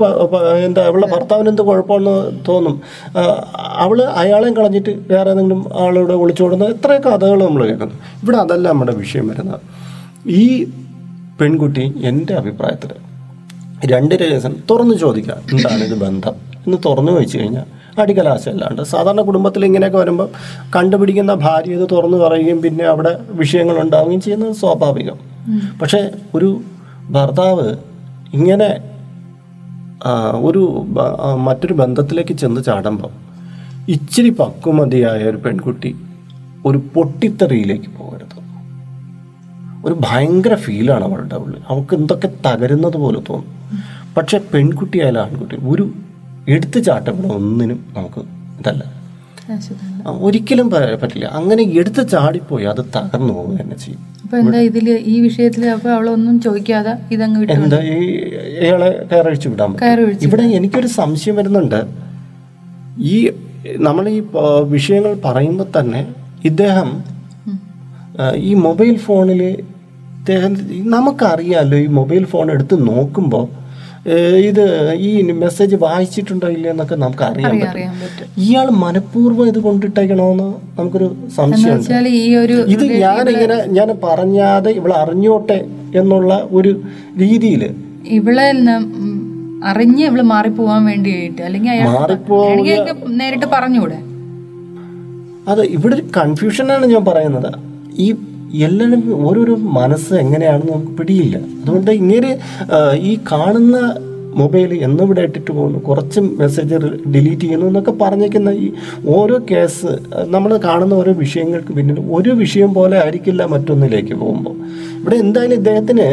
എന്താ 0.65 0.81
അവളുടെ 0.83 1.07
ഭർത്താവിന് 1.07 1.49
എന്ത് 1.49 1.61
കുഴപ്പമെന്ന് 1.61 2.15
തോന്നും. 2.47 2.81
അവൾ 3.83 4.01
അയാളെയും 4.01 4.55
കളഞ്ഞിട്ട് 4.55 4.89
വേറെ 5.11 5.29
ഏതെങ്കിലും 5.29 5.65
ആളോട് 5.83 6.13
ഒളിച്ചോടുന്ന 6.13 6.65
എത്ര 6.65 6.91
കഥകൾ 6.91 7.43
നമ്മൾ 7.43 7.67
കേൾക്കുന്നു. 7.67 7.97
ഇവിടെ 8.23 8.37
അതല്ല 8.37 8.67
നമ്മുടെ 8.67 8.95
വിഷയം 8.95 9.27
വരുന്നത്. 9.27 9.61
ഈ 10.27 10.65
പെൺകുട്ടി 11.41 11.93
എന്റെ 12.03 12.33
അഭിപ്രായത്തിൽ 12.33 12.91
രണ്ട് 13.91 14.15
രഹസ്യം 14.15 14.63
തുറന്നു 14.69 14.95
ചോദിക്കുക 14.95 15.37
എന്താണ് 15.53 15.83
ഇത് 15.83 15.97
ബന്ധം? 15.99 16.35
എന്ന് 16.65 16.77
തുറന്നു 16.85 17.11
വെച്ച് 17.11 17.37
കഴിഞ്ഞാൽ 17.37 17.65
അടികലാശമല്ലാണ്ട് 18.01 18.81
സാധാരണ 18.81 19.21
കുടുംബത്തിൽ 19.21 19.65
ഇങ്ങനെയൊക്കെ 19.65 19.97
വരുമ്പോൾ 19.97 20.29
കണ്ടുപിടിക്കുന്ന 20.75 21.33
ഭാര്യ 21.33 21.73
ഇത് 21.73 21.87
തുറന്നു 21.91 22.17
പറയുകയും 22.17 22.61
പിന്നെ 22.61 22.85
അവിടെ 22.85 23.19
വിഷയങ്ങൾ 23.29 23.79
ഉണ്ടാവുകയും 23.81 24.21
ചെയ്യുന്നത് 24.21 24.55
സ്വാഭാവികം. 24.55 25.32
പക്ഷേ 25.81 26.11
ഒരു 26.35 26.61
ഭർത്താവ് 27.09 27.67
ഇങ്ങനെ 28.33 28.69
ഒരു 30.47 30.61
മറ്റൊരു 31.47 31.73
ബന്ധത്തിലേക്ക് 31.73 32.33
ചെന്ന് 32.33 32.61
ചാടുമ്പോൾ 32.63 33.11
ഇച്ചിരി 33.91 34.29
പക്വമതിയായ 34.29 35.23
ഒരു 35.23 35.37
പെൺകുട്ടി 35.37 35.95
ഒരു 36.65 36.77
പൊട്ടിത്തെറിയിലേക്ക് 36.77 37.89
പോകരുത്. 37.99 38.39
ഒരു 39.85 39.95
ഭയങ്കര 40.01 40.55
ഫീലാണ് 40.55 41.03
അവളുടെ 41.03 41.35
ഉള്ളിൽ. 41.35 41.61
അവൾക്ക് 41.67 41.95
എന്തൊക്കെ 41.95 42.29
തകരുന്നത് 42.45 42.97
പോലെ 43.03 43.21
തോന്നും. 43.29 43.55
പക്ഷെ 44.17 44.37
പെൺകുട്ടിയായാലും 44.53 45.21
ആൺകുട്ടി 45.21 45.55
ഒരു 45.55 45.93
എടുത്തു 46.47 46.79
ചാട്ടം 46.79 47.33
ഒന്നിനും 47.33 47.85
നമുക്ക് 47.97 48.21
ഇതല്ല. 48.59 48.83
ഒരിക്കലും 50.25 50.69
പറ്റില്ല. 51.01 51.25
അങ്ങനെ 51.25 51.63
എടുത്ത് 51.79 52.09
ചാടിപ്പോയി 52.09 52.65
അത് 52.65 52.81
തകർന്നു 52.95 53.33
പോകുക 53.33 53.57
തന്നെ 53.61 53.77
ചെയ്യും. 53.77 54.12
അപ്പൊ 54.33 54.43
എന്താ 54.43 54.59
ഇതിൽ 54.59 54.87
ഈ 55.05 55.15
വിഷയത്തിൽ 55.21 55.63
അപ്പൊ 55.69 55.89
അവളൊന്നും 55.89 56.35
ചോദിക്കാതെ 56.41 56.93
ഇതങ്ങ് 57.11 57.39
എന്താ 57.55 57.79
ഈ 57.89 57.97
ഇയാളെ 58.61 58.87
കയറഴിച്ചു 59.11 59.49
വിടാം 59.49 59.71
ഇവിടെ 60.27 60.43
എനിക്കൊരു 60.57 60.87
സംശയം 60.95 61.35
വരുന്നുണ്ട്. 61.35 61.77
ഈ 63.05 63.17
നമ്മൾ 63.79 64.05
ഈ 64.09 64.17
വിഷയങ്ങൾ 64.67 65.13
പറയുമ്പോൾ 65.25 65.67
തന്നെ 65.77 66.01
ഇദ്ദേഹം 66.43 66.89
ഈ 68.41 68.53
മൊബൈൽ 68.63 68.95
ഫോണിൽ 68.97 69.43
ഇദ്ദേഹം 70.17 70.51
നമുക്കറിയാമല്ലോ 70.89 71.77
ഈ 71.77 71.87
മൊബൈൽ 71.99 72.25
ഫോൺ 72.25 72.49
എടുത്ത് 72.51 72.77
നോക്കുമ്പോൾ 72.87 73.45
ഇത് 74.47 74.65
ഈ 75.07 75.09
മെസ്സേജ് 75.41 75.75
വായിച്ചിട്ടുണ്ടോ 75.83 76.47
ഇല്ല 76.55 76.65
എന്നൊക്കെ 76.71 76.95
നമുക്ക് 77.03 77.23
അറിയാൻ 77.27 77.53
പറ്റും. 77.59 78.25
ഇയാൾ 78.45 78.67
മനഃപൂർവം 78.83 79.45
ഇത് 79.51 79.59
കൊണ്ടിട്ടേക്കണോന്ന് 79.67 80.47
നമുക്കൊരു 80.77 81.07
സംശയമുണ്ട്. 81.37 81.91
ഇത് 82.75 82.85
ഞാനിങ്ങനെ 83.03 83.57
ഞാൻ 83.77 83.89
പറഞ്ഞാതെ 84.03 84.71
ഇവൾ 84.79 84.93
അറിഞ്ഞോട്ടെ 84.93 85.59
എന്നുള്ള 86.01 86.31
ഒരു 86.51 86.73
രീതിയിൽ 87.23 87.63
ഇവളെ 88.17 88.47
അറിഞ്ഞ് 89.71 90.03
ഇവൾ 90.09 90.21
മാറിപ്പോവാൻ 90.33 90.81
വേണ്ടിയിട്ട് 90.85 91.41
അല്ലെങ്കിൽ 91.41 91.71
അയാൾ 91.71 91.87
നേരിട്ട് 93.21 93.47
പറഞ്ഞൂടെ 93.55 93.99
അതെ 95.51 95.63
ഇവിടെ 95.75 95.93
ഒരു 95.95 96.05
കൺഫ്യൂഷനാണ് 96.17 96.85
ഞാൻ 96.93 97.03
പറയുന്നത്. 97.05 97.51
ഈ 98.05 98.07
എല്ലാവരും 98.67 99.03
ഓരോരോ 99.27 99.55
മനസ്സ് 99.55 100.13
എങ്ങനെയാണെന്ന് 100.13 100.71
നമുക്ക് 100.73 100.93
പിടിയില്ല. 100.97 101.37
അതുകൊണ്ട് 101.61 101.91
ഇങ്ങനെ 101.91 102.31
ഈ 103.09 103.19
കാണുന്ന 103.31 103.77
മൊബൈൽ 104.41 104.69
എന്നിവിടെ 104.85 105.21
ഇട്ടിട്ട് 105.27 105.51
പോകുന്നു. 105.51 105.79
കുറച്ച് 105.79 106.19
മെസ്സേജ് 106.41 106.75
ഡിലീറ്റ് 107.13 107.41
ചെയ്യുന്നു 107.41 107.65
എന്നൊക്കെ 107.67 107.91
പറഞ്ഞേക്കുന്ന 108.01 108.49
ഈ 108.65 108.67
ഓരോ 109.15 109.35
കേസ് 109.51 109.91
നമ്മൾ 110.35 110.51
കാണുന്ന 110.67 110.93
ഓരോ 110.93 111.11
വിഷയങ്ങൾക്ക് 111.23 111.73
പിന്നിൽ 111.73 111.99
ഒരു 112.17 112.29
വിഷയം 112.29 112.73
പോലെ 112.73 112.97
ആയിരിക്കില്ല 112.97 113.45
മറ്റൊന്നിലേക്ക് 113.45 114.13
പോകുമ്പോൾ. 114.13 114.55
ഇവിടെ 114.99 115.15
എന്തായാലും 115.15 115.55
ഇദ്ദേഹത്തിന് 115.55 116.07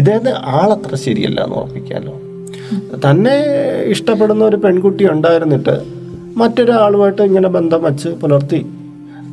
ഇദ്ദേഹത്തിന് 0.00 0.34
ആളത്ര 0.60 0.94
ശരിയല്ല 1.04 1.40
എന്ന് 1.44 1.56
ഉറപ്പിക്കാമല്ലോ 1.56 2.14
തന്നെ 3.04 3.36
ഇഷ്ടപ്പെടുന്ന 3.94 4.44
ഒരു 4.44 4.56
പെൺകുട്ടി 4.56 5.04
ഉണ്ടായിരുന്നിട്ട് 5.04 5.76
മറ്റൊരാളുമായിട്ട് 6.36 7.22
ഇങ്ങനെ 7.22 7.48
ബന്ധം 7.48 7.82
വച്ച് 7.82 8.08
പുലർത്തി 8.08 8.60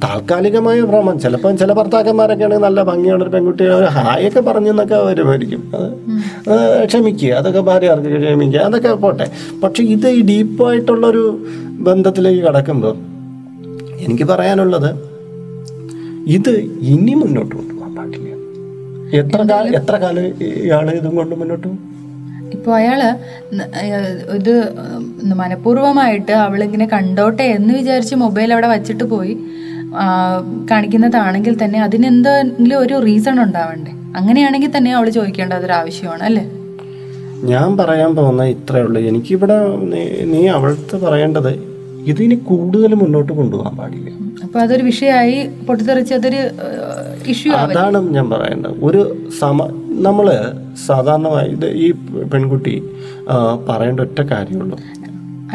താൽക്കാലികമായ 0.04 0.82
ഭ്രമം. 0.90 1.16
ചിലപ്പോൾ 1.24 1.56
ചില 1.62 1.72
ഭർത്താക്കന്മാരൊക്കെ 1.80 2.44
ആണെങ്കിൽ 2.46 2.66
നല്ല 2.66 2.84
ഭംഗിയുള്ള 2.90 3.24
ഒരു 3.24 3.32
പെൺകുട്ടി 3.36 3.64
ഒരു 3.78 3.88
ഹായൊക്കെ 3.98 4.42
പറഞ്ഞെന്നൊക്കെ 4.48 4.98
വരുമായിരിക്കും 5.10 5.62
അത് 5.76 6.86
ക്ഷമിക്കുക. 6.88 7.32
അതൊക്കെ 7.40 7.62
ഭാര്യമാർക്ക് 7.70 8.22
ക്ഷമിക്കുക. 8.26 8.60
അതൊക്കെ 8.60 8.92
പോട്ടെ. 9.04 9.28
പക്ഷെ 9.64 9.84
ഇത് 9.96 10.08
ഈ 10.18 10.22
ഡീപ്പായിട്ടുള്ളൊരു 10.32 11.24
ബന്ധത്തിലേക്ക് 11.88 12.42
കടക്കുമ്പോൾ 12.48 12.96
എനിക്ക് 14.06 14.24
പറയാനുള്ളത് 14.24 14.92
ഇത് 16.38 16.54
ഇനി 16.94 17.14
മുന്നോട്ട് 17.22 17.54
കൊണ്ടുപോകാൻ 17.56 17.96
പാടില്ല. 17.96 18.30
എത്ര 19.22 19.40
കാലം 19.52 19.74
എത്ര 19.80 19.96
കാലം 20.04 20.26
ഇയാൾ 20.66 20.86
ഇതും 21.00 21.16
കൊണ്ട് 21.16 21.36
മുന്നോട്ട് 21.42 21.68
പോകും? 21.68 21.82
ഇപ്പോൾ 22.56 22.74
അയാൾ 22.76 23.02
ഇത് 24.40 24.54
മനഃപൂർവമായിട്ട് 25.42 26.32
അവളിങ്ങനെ 26.32 26.86
കണ്ടോട്ടെ 26.94 27.44
എന്ന് 27.44 27.74
വിചാരിച്ച് 27.74 28.16
മൊബൈൽ 28.16 28.50
അവിടെ 28.54 28.68
വച്ചിട്ട് 28.68 29.04
പോയി. 29.16 29.34
കാണിക്കുന്നതാണെങ്കിൽ 30.72 31.64
തന്നെ 31.64 31.84
അതിനെന്തെങ്കിലും 31.84 32.80
ഒരു 32.80 33.02
റീസൺ 33.06 33.44
ഉണ്ടാവണ്ടേ? 33.44 33.92
അങ്ങനെയാണെങ്കിൽ 34.18 34.78
തന്നെ 34.78 34.96
അവൾ 34.96 35.10
ചോദിക്കേണ്ട 35.10 35.54
അതൊരു 35.54 35.74
ആവശ്യമാണ് 35.74 36.24
അല്ലേ? 36.24 36.52
ഞാൻ 37.44 37.78
പറയാൻ 37.78 38.16
പോകുന്ന 38.16 38.44
ഇത്രയേ 38.44 38.84
ഉള്ളൂ. 38.84 39.02
എനിക്കിവിടെ 39.02 39.76
നീ- 40.26 40.48
അവൾക്ക് 40.48 40.96
പറയേണ്ടത് 40.96 41.74
ഇതിന് 42.06 42.36
കൂടുതൽ 42.36 42.94
മുന്നോട്ട് 42.94 43.34
കൊണ്ടുപോകാൻ 43.34 43.78
പാടില്ല. 43.78 44.10
അപ്പൊ 44.44 44.60
അതൊരു 44.60 44.84
വിഷയമായി 44.84 45.50
പൊട്ടിത്തെറിച്ച് 45.68 46.14
അതൊരു 46.14 46.50
ഇഷ്യൂ 47.28 47.54
അതാണ് 47.54 48.10
ഞാൻ 48.10 48.30
പറയേണ്ടത് 48.30 48.72
ഒരു 48.84 49.18
സമ 49.40 49.68
നമ്മൾ 50.02 50.52
സാധാരണമായി 50.86 51.58
ഈ 51.72 51.92
പെൺകുട്ടി 52.34 52.84
പറയേണ്ട 53.70 54.00
ഒറ്റ 54.00 54.22
കാര്യമുള്ളൂ. 54.22 54.80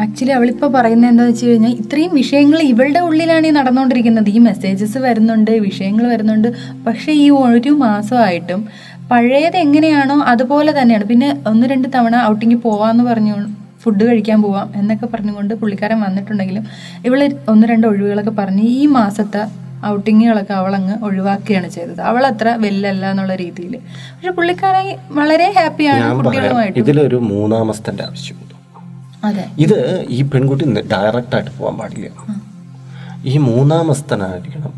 ആക്ച്വലി 0.03 0.33
അവളിപ്പോൾ 0.37 0.69
പറയുന്നത് 0.75 1.09
എന്താണെന്ന് 1.11 1.33
വെച്ച് 1.33 1.47
കഴിഞ്ഞാൽ 1.49 1.73
ഇത്രയും 1.81 2.11
വിഷയങ്ങൾ 2.19 2.59
ഇവളുടെ 2.71 3.01
ഉള്ളിലാണ് 3.07 3.47
ഈ 3.49 3.53
നടന്നുകൊണ്ടിരിക്കുന്നത് 3.57 4.29
ഈ 4.35 4.39
മെസ്സേജസ് 4.49 4.97
വരുന്നുണ്ട് 5.05 5.51
വിഷയങ്ങൾ 5.67 6.05
വരുന്നുണ്ട്. 6.13 6.49
പക്ഷേ 6.87 7.11
ഈ 7.23 7.29
ഒരു 7.39 7.71
മാസമായിട്ടും 7.85 8.61
പഴയത് 9.11 9.57
എങ്ങനെയാണോ 9.65 10.15
അതുപോലെ 10.33 10.71
തന്നെയാണ്. 10.79 11.05
പിന്നെ 11.11 11.29
ഒന്ന് 11.51 11.67
രണ്ട് 11.71 11.87
തവണ 11.95 12.15
ഔട്ടിങ്ങിൽ 12.31 12.59
പോവാന്ന് 12.67 13.03
പറഞ്ഞു 13.09 13.35
ഫുഡ് 13.83 14.03
കഴിക്കാൻ 14.07 14.39
പോവാം 14.45 14.67
എന്നൊക്കെ 14.79 15.07
പറഞ്ഞുകൊണ്ട് 15.13 15.53
പുള്ളിക്കാരൻ 15.61 15.99
വന്നിട്ടുണ്ടെങ്കിലും 16.05 16.63
ഇവൾ 17.07 17.19
ഒന്ന് 17.51 17.65
രണ്ട് 17.71 17.85
ഒഴിവുകളൊക്കെ 17.89 18.33
പറഞ്ഞ് 18.41 18.65
ഈ 18.79 18.85
മാസത്തെ 18.97 19.41
ഔട്ടിങ്ങുകളൊക്കെ 19.91 20.53
അവളങ്ങ് 20.61 20.95
ഒഴിവാക്കുകയാണ് 21.07 21.69
ചെയ്തത്. 21.75 22.01
അവൾ 22.09 22.23
അത്ര 22.31 22.47
വെല്ലല്ല 22.65 23.05
എന്നുള്ള 23.13 23.35
രീതിയിൽ 23.43 23.73
പക്ഷെ 24.15 24.33
പുള്ളിക്കാരൻ 24.39 24.87
വളരെ 25.19 25.47
ഹാപ്പിയാണ് 25.57 26.05
കുട്ടികളുമായിട്ട്. 26.19 26.77
ഇതിലൊരു 26.83 27.19
മൂന്നാമസ്ഥന്റെ 27.31 28.05
ആവശ്യമുണ്ട്. 28.09 28.55
ഇത് 29.63 30.05
ഈ 30.17 30.19
പെൺകുട്ടി 30.33 30.65
ഡയറക്റ്റ് 30.93 31.35
ആയിട്ട് 31.37 31.51
പോകാൻ 31.59 31.75
പാടില്ല. 31.79 32.09
ഈ 33.31 33.33
മൂന്നാമസ്ഥനായിരിക്കണം 33.37 34.73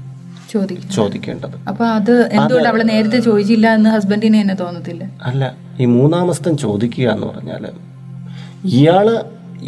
ചോദിക്കും 0.53 0.89
ചോദിക്കേണ്ടത്. 0.95 1.53
അപ്പൊ 1.69 1.83
അത് 1.97 2.13
എന്തുകൊണ്ട് 2.37 2.69
അവൾ 2.69 2.81
നേരത്തെ 2.91 3.19
ചോദിച്ചില്ല 3.27 3.67
എന്ന് 3.77 3.89
ഹസ്ബൻഡിനെ 3.95 4.39
എന്നെ 4.43 4.55
തോന്നത്തില്ല? 4.61 5.03
അല്ല 5.29 5.43
ഈ 5.79 5.85
മൂന്നാമസ്ഥൻ 5.97 6.53
ചോദിക്കുക 6.65 7.07
എന്ന് 7.15 7.27
പറഞ്ഞാൽ 7.27 7.65
ഇയാൾ 8.79 9.07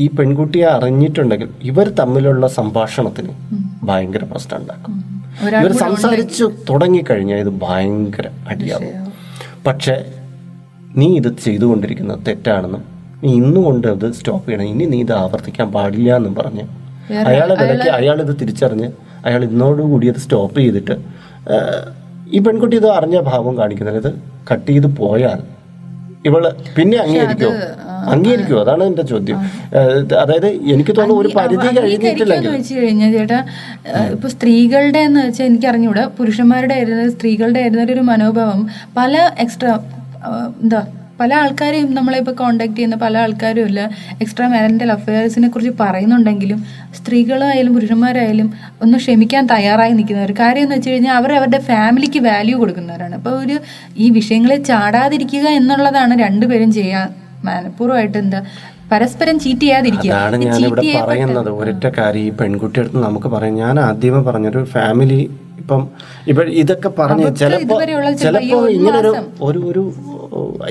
ഈ 0.03 0.07
പെൺകുട്ടിയെ 0.17 0.67
അറിഞ്ഞിട്ടുണ്ടെങ്കിൽ 0.75 1.49
ഇവർ 1.71 1.88
തമ്മിലുള്ള 1.99 2.47
സംഭാഷണത്തിന് 2.59 3.33
ഭയങ്കര 3.89 4.23
പ്രശ്നം 4.31 4.57
ഉണ്ടാക്കും. 4.62 4.93
ഇവർ 5.62 5.73
സംസാരിച്ചു 5.86 6.45
തുടങ്ങിക്കഴിഞ്ഞാൽ 6.69 7.39
ഇത് 7.45 7.53
ഭയങ്കര 7.65 8.27
അടിയാവും. 8.53 8.95
പക്ഷെ 9.67 9.95
നീ 10.99 11.07
ഇത് 11.19 11.29
ചെയ്തുകൊണ്ടിരിക്കുന്നത് 11.45 12.19
തെറ്റാണെന്നും 12.27 12.83
നീ 13.23 13.29
ഇന്നുകൊണ്ട് 13.39 13.88
അത് 13.88 14.05
സ്റ്റോപ്പ് 14.19 14.45
ചെയ്യണം. 14.47 14.67
ഇനി 14.73 14.86
നീ 14.93 14.99
ഇത് 15.05 15.13
ആവർത്തിക്കാൻ 15.21 15.67
പാടില്ല 15.75 16.09
എന്നും 16.15 16.33
പറഞ്ഞ് 16.36 16.63
അയാളെ 17.29 17.55
വിലക്ക് 17.62 17.89
അയാൾ 17.97 18.17
ഇത് 18.21 18.33
തിരിച്ചറിഞ്ഞ് 18.41 18.89
അയാൾ 19.25 19.41
ഇന്നോടുകൂടി 19.49 20.07
അത് 20.13 20.19
സ്റ്റോപ്പ് 20.25 20.57
ചെയ്തിട്ട് 20.59 20.95
ഈ 22.36 22.39
പെൺകുട്ടി 22.45 22.75
ഇത് 22.81 22.89
അറിഞ്ഞ 22.97 23.17
ഭാവം 23.29 23.53
കാണിക്കുന്നത് 23.57 23.97
ഇത് 24.03 24.12
കട്ട് 24.51 24.69
ചെയ്ത് 24.71 24.88
പോയാൽ 24.99 25.39
ഇവൾ 26.29 26.43
പിന്നെ 26.75 26.97
അംഗീകരിക്കോ 26.97 27.49
അംഗീകരിക്കോ 28.13 28.55
അതാണ് 28.62 28.83
എന്റെ 28.83 29.03
ചോദ്യം. 29.12 29.39
അതായത് 30.21 30.47
എനിക്ക് 30.73 30.93
തോന്നുന്നു 30.97 31.19
ഒരു 31.21 31.29
പരിധി 31.38 31.67
കഴിഞ്ഞിട്ടില്ലെങ്കിൽ 31.77 32.51
വെച്ച് 32.55 32.73
കഴിഞ്ഞാൽ 32.75 33.12
ചേട്ടാ 33.17 33.39
ഇപ്പൊ 34.13 34.27
സ്ത്രീകളുടെ 34.27 35.01
എന്ന് 35.07 35.21
വെച്ചാൽ 35.25 35.45
എനിക്ക് 35.45 35.67
അറിഞ്ഞൂടാ 35.67 36.03
പുരുഷന്മാരുടെ 36.17 36.73
ആയിരുന്ന 36.73 37.05
സ്ത്രീകളുടെ 37.09 37.59
ആയിരുന്ന 37.59 37.83
ഒരു 37.89 38.03
മനോഭാവം 38.12 38.62
പല 38.95 39.13
എക്സ്ട്രാ 39.38 39.73
എന്താ 40.63 40.81
പല 41.23 41.33
ആൾക്കാരെയും 41.41 41.89
നമ്മളെ 41.97 42.17
ഇപ്പോൾ 42.21 42.36
കോണ്ടാക്ട് 42.39 42.75
ചെയ്യുന്ന 42.77 42.95
പല 43.03 43.17
ആൾക്കാരും 43.25 43.65
ഇല്ല. 43.69 43.81
എക്സ്ട്രാ 44.21 44.45
മാരിറ്റൽ 44.53 44.89
അഫയേഴ്സിനെ 44.95 45.47
കുറിച്ച് 45.53 45.73
പറയുന്നുണ്ടെങ്കിലും 45.81 46.59
സ്ത്രീകളായാലും 46.97 47.71
പുരുഷന്മാരായാലും 47.75 48.47
ഒന്ന് 48.83 48.97
ക്ഷമിക്കാൻ 49.03 49.43
തയ്യാറായി 49.51 49.93
നിൽക്കുന്നവർ. 49.99 50.31
കാര്യം 50.39 50.65
എന്ന് 50.65 50.75
വെച്ച് 50.77 50.91
കഴിഞ്ഞാൽ 50.93 51.15
അവർ 51.19 51.31
അവരുടെ 51.39 51.59
ഫാമിലിക്ക് 51.69 52.19
വാല്യൂ 52.27 52.55
കൊടുക്കുന്നവരാണ്. 52.62 53.15
അപ്പോൾ 53.19 53.36
ഒരു 53.43 53.57
ഈ 54.03 54.07
വിഷയങ്ങളെ 54.17 54.57
ചാടാതിരിക്കുക 54.71 55.45
എന്നുള്ളതാണ് 55.59 56.15
രണ്ടുപേരും 56.25 56.71
ചെയ്യാൻ 56.79 57.07
മനഃപൂർവമായിട്ട് 57.47 58.17
എന്താ 58.23 58.41
പരസ്പരം 58.91 59.38
ചീറ്റ് 59.43 59.65
ചെയ്യാതിരിക്കുക. 59.65 60.12
അതാണ് 60.12 60.36
ഞാൻ 60.49 60.59
ഇവിടെ 60.65 60.83
പറയുന്നത്. 61.03 61.49
ഒരൊറ്റ 61.62 61.86
കാര്യം 61.99 62.25
ഈ 62.27 62.31
പെൺകുട്ടിയുടെ 62.41 62.88
അടുത്ത് 62.88 63.05
നമുക്ക് 63.07 63.27
പറയാം. 63.36 63.55
ഞാൻ 63.63 63.75
ആദ്യമേ 63.88 64.21
പറഞ്ഞൊരു 64.29 64.63
ഫാമിലി 64.75 65.21
ഇപ്പം 65.62 65.81
ഇപ്പൊ 66.29 66.41
ഇതൊക്കെ 66.62 66.89
പറഞ്ഞ് 66.99 67.27
ചിലപ്പോ 67.41 67.75
ചിലപ്പോ 68.23 68.57
ഇങ്ങനൊരു 68.77 69.12
ഒരു 69.47 69.59
ഒരു 69.69 69.83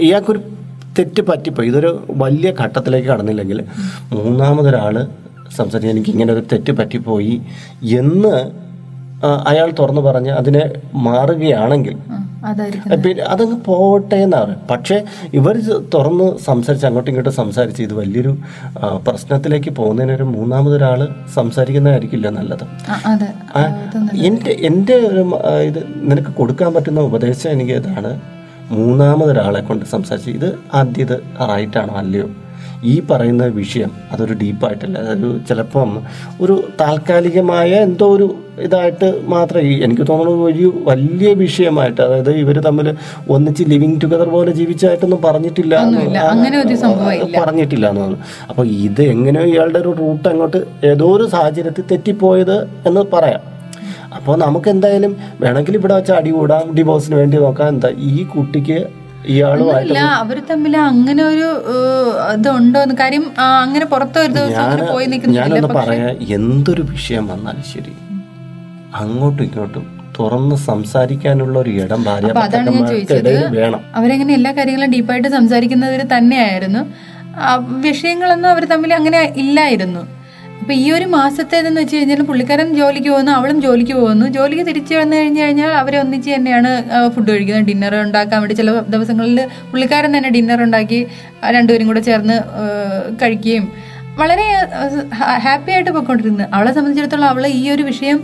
ഇയാൾക്കൊരു 0.07 0.41
തെറ്റ് 0.99 1.23
പറ്റിപ്പോയി. 1.29 1.69
ഇതൊരു 1.73 1.91
വലിയ 2.23 2.51
ഘട്ടത്തിലേക്ക് 2.63 3.09
കടന്നില്ലെങ്കിൽ 3.13 3.61
മൂന്നാമതൊരാൾ 4.17 4.97
സംസാരിക്കാൻ 5.59 5.95
എനിക്ക് 5.97 6.11
ഇങ്ങനെ 6.15 6.33
ഒരു 6.37 6.43
തെറ്റ് 6.51 6.73
പറ്റിപ്പോയി 6.81 7.37
എന്ന് 8.01 8.35
അയാൾ 9.51 9.69
തുറന്നു 9.79 10.03
പറഞ്ഞ് 10.07 10.31
അതിനെ 10.39 10.63
മാറുകയാണെങ്കിൽ 11.07 11.97
പിന്നെ 13.03 13.23
അതങ്ങ് 13.33 13.57
പോവട്ടെ 13.67 14.19
എന്നാണ്. 14.27 14.55
പക്ഷേ 14.71 14.97
ഇവർ 15.41 15.57
തുറന്ന് 15.95 16.27
സംസാരിച്ച് 16.47 16.87
അങ്ങോട്ടും 16.89 17.11
ഇങ്ങോട്ടും 17.13 17.37
സംസാരിച്ച് 17.43 17.83
ഇത് 17.87 17.95
വലിയൊരു 18.01 18.33
പ്രശ്നത്തിലേക്ക് 19.07 19.71
പോകുന്നതിനൊരു 19.79 20.27
മൂന്നാമതൊരാൾ 20.33 21.01
സംസാരിക്കുന്നതായിരിക്കില്ല 21.39 22.29
നല്ലത്. 22.39 22.65
എന്റെ 24.29 24.55
എന്റെ 24.71 24.97
ഒരു 25.11 25.25
ഇത് 25.71 25.81
നിനക്ക് 26.11 26.33
കൊടുക്കാൻ 26.41 26.73
പറ്റുന്ന 26.77 27.09
ഉപദേശം 27.11 27.51
എനിക്ക് 27.57 27.77
ഇതാണ്. 27.83 28.13
മൂന്നാമതൊരാളെ 28.73 29.61
കൊണ്ട് 29.61 29.85
സംസാരിച്ച് 29.87 30.31
ഇത് 30.31 30.59
ആദ്യത് 30.75 31.21
റൈറ്റാണോ 31.51 31.95
അല്ലയോ? 31.95 32.31
ഈ 32.85 33.01
പറയുന്ന 33.01 33.47
വിഷയം 33.47 33.91
അതൊരു 34.13 34.33
ഡീപ്പായിട്ടല്ല. 34.33 34.99
അതൊരു 34.99 35.41
ചിലപ്പം 35.49 36.03
ഒരു 36.41 36.65
താൽക്കാലികമായ 36.81 37.71
എന്തോ 37.75 38.17
ഒരു 38.17 38.37
ഇതായിട്ട് 38.59 39.25
മാത്രമേ 39.27 39.77
എനിക്ക് 39.77 40.03
തോന്നുന്നത് 40.03 40.41
ഒരു 40.41 40.83
വലിയ 40.85 41.33
വിഷയമായിട്ട് 41.35 42.01
അതായത് 42.01 42.31
ഇവർ 42.31 42.59
തമ്മിൽ 42.61 42.97
ഒന്നിച്ച് 43.29 43.65
ലിവിങ് 43.69 44.01
ടുഗദർ 44.03 44.29
പോലെ 44.29 44.53
ജീവിച്ചായിട്ടൊന്നും 44.53 45.23
പറഞ്ഞിട്ടില്ല. 45.23 45.75
പറഞ്ഞിട്ടില്ല 47.39 47.89
എന്ന് 47.89 48.01
തോന്നുന്നു. 48.01 48.25
അപ്പോൾ 48.49 48.67
ഇത് 48.67 49.03
എങ്ങനെയോ 49.03 49.47
ഇയാളുടെ 49.47 49.79
ഒരു 49.79 49.95
റൂട്ട് 50.01 50.29
അങ്ങോട്ട് 50.29 50.87
ഏതോ 50.87 51.17
ഒരു 51.17 51.29
സാഹചര്യത്തിൽ 51.29 51.85
തെറ്റിപ്പോയത് 51.93 52.57
എന്ന് 52.87 53.01
പറയാം. 53.13 53.52
അപ്പോൾ 54.17 54.35
നമുക്ക് 54.45 54.69
എന്തായാലും 54.75 55.13
വേണമെങ്കിൽ 55.43 55.75
ഇവിടെ 55.79 55.95
വെച്ച് 55.99 56.13
അടി 56.19 56.31
കൂടാം 56.39 56.67
ഡിവോഴ്സിന് 56.79 57.17
വേണ്ടി 57.21 57.37
നോക്കാം. 57.45 57.69
എന്താ 57.75 57.91
ഈ 58.11 58.25
കുട്ടിക്ക് 58.35 58.79
ഇയാളുമായിട്ട് 59.33 59.99
അവർ 60.23 60.37
തമ്മിൽ 60.51 60.75
അങ്ങനെ 60.91 61.23
ഒരു 61.33 61.49
ഇതുണ്ടോ 62.35 62.37
ഇതുണ്ടോന്ന് 62.37 62.95
കാര്യം 63.01 63.25
അങ്ങനെ 63.65 63.87
പുറത്ത് 63.93 64.19
ഒരു 64.25 64.33
ദിവസം 64.39 64.87
പോയി 64.93 65.07
ഞാനൊന്ന് 65.39 65.71
പറയാ 65.81 66.09
എന്തൊരു 66.39 66.85
വിഷയം 66.93 67.27
വന്നാലും 67.33 67.67
ശരി. 67.75 67.93
അങ്ങോട്ടും 69.03 69.45
ഇങ്ങോട്ടും 69.49 69.85
തുറന്ന് 70.17 70.57
സംസാരിക്കാനുള്ള 70.71 71.55
ഒരു 71.63 71.71
ഇടം 71.83 72.01
ഭാര്യ 72.09 72.33
വേണം. 73.61 73.81
അവരെങ്ങനെ 73.99 74.33
എല്ലാ 74.39 74.51
കാര്യങ്ങളും 74.59 74.91
ഡീപ്പായിട്ട് 74.95 75.31
സംസാരിക്കുന്നവര് 75.39 76.05
തന്നെയായിരുന്നു. 76.17 76.83
വിഷയങ്ങളൊന്നും 77.87 78.49
അവർ 78.55 78.65
തമ്മിൽ 78.73 78.91
അങ്ങനെ 78.99 79.21
ഇല്ലായിരുന്നു. 79.43 80.03
അപ്പൊ 80.63 80.75
ഈ 80.83 80.85
ഒരു 80.97 81.07
മാസത്തേതെന്ന് 81.15 81.81
വെച്ച് 81.81 81.97
കഴിഞ്ഞാൽ 81.97 82.21
പുള്ളിക്കാരൻ 82.29 82.69
ജോലിക്ക് 82.81 83.09
പോകുന്നു 83.13 83.33
അവളും 83.39 83.57
ജോലിക്ക് 83.63 83.95
പോകുന്നു. 84.01 84.27
ജോലിക്ക് 84.27 84.65
തിരിച്ചു 84.69 84.95
വന്നു 84.95 85.15
കഴിഞ്ഞ് 85.17 85.41
കഴിഞ്ഞാൽ 85.45 85.73
അവരെ 85.79 85.99
ഒന്നിച്ച് 86.03 86.31
തന്നെയാണ് 86.35 86.71
ഫുഡ് 87.15 87.31
കഴിക്കുന്നത്. 87.31 87.67
ഡിന്നർ 87.71 87.95
ഉണ്ടാക്കാൻ 88.03 88.39
വേണ്ടി 88.43 88.57
ചില 88.61 88.73
ദിവസങ്ങളിൽ 88.95 89.41
പുള്ളിക്കാരൻ 89.71 90.17
തന്നെ 90.17 90.31
ഡിന്നർ 90.37 90.63
ഉണ്ടാക്കി 90.67 91.01
രണ്ടുപേരും 91.55 91.87
കൂടെ 91.87 92.03
ചേർന്ന് 92.09 92.37
കഴിക്കുകയും 93.23 93.67
വളരെ 94.21 94.47
ഹാപ്പി 95.47 95.73
ആയിട്ട് 95.73 95.91
പോയിക്കൊണ്ടിരുന്നു. 95.91 96.45
അവളെ 96.55 96.73
സംബന്ധിച്ചിടത്തോളം 96.77 97.29
അവളെ 97.33 97.51
ഈ 97.61 97.65
ഒരു 97.75 97.83
വിഷയം 97.91 98.21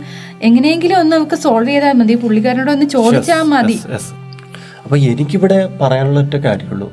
എങ്ങനെയെങ്കിലും 0.49 0.97
ഒന്ന് 1.01 1.13
നമുക്ക് 1.15 1.39
സോൾവ് 1.45 1.69
ചെയ്താൽ 1.69 1.97
മതി. 2.01 2.15
പുള്ളിക്കാരനോട് 2.23 2.71
ഒന്ന് 2.77 2.85
ചോദിച്ചാൽ 2.95 3.43
മതി. 3.53 3.77
അപ്പൊ 4.83 4.97
എനിക്കിവിടെ 5.11 5.59
പറയാനുള്ള 5.81 6.19
ഒറ്റ 6.25 6.35
കാര്യമുള്ളൂ. 6.47 6.89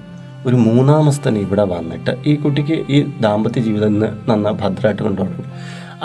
ഒരു 0.47 0.57
മൂന്നാമസ്ഥൻ 0.67 1.35
ഇവിടെ 1.45 1.65
വന്നിട്ട് 1.75 2.13
ഈ 2.31 2.33
കുട്ടിക്ക് 2.43 2.77
ഈ 2.95 2.99
ദാമ്പത്യ 3.25 3.61
ജീവിതം 3.67 3.89
ഇന്ന് 3.95 4.09
നന്ന 4.31 4.51
ഭദ്രമായിട്ട് 4.63 5.03
കൊണ്ടുപോകണം. 5.03 5.49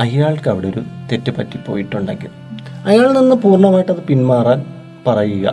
അയാൾക്ക് 0.04 0.50
അവിടെ 0.54 0.68
ഒരു 0.74 0.82
തെറ്റ് 1.12 1.32
പറ്റിപ്പോയിട്ടുണ്ടെങ്കിൽ 1.38 2.32
അയാൾ 2.90 3.08
നിന്ന് 3.20 3.36
പൂർണമായിട്ട് 3.44 3.92
അത് 3.96 4.04
പിന്മാറാൻ 4.10 4.60
പറയുക 5.08 5.48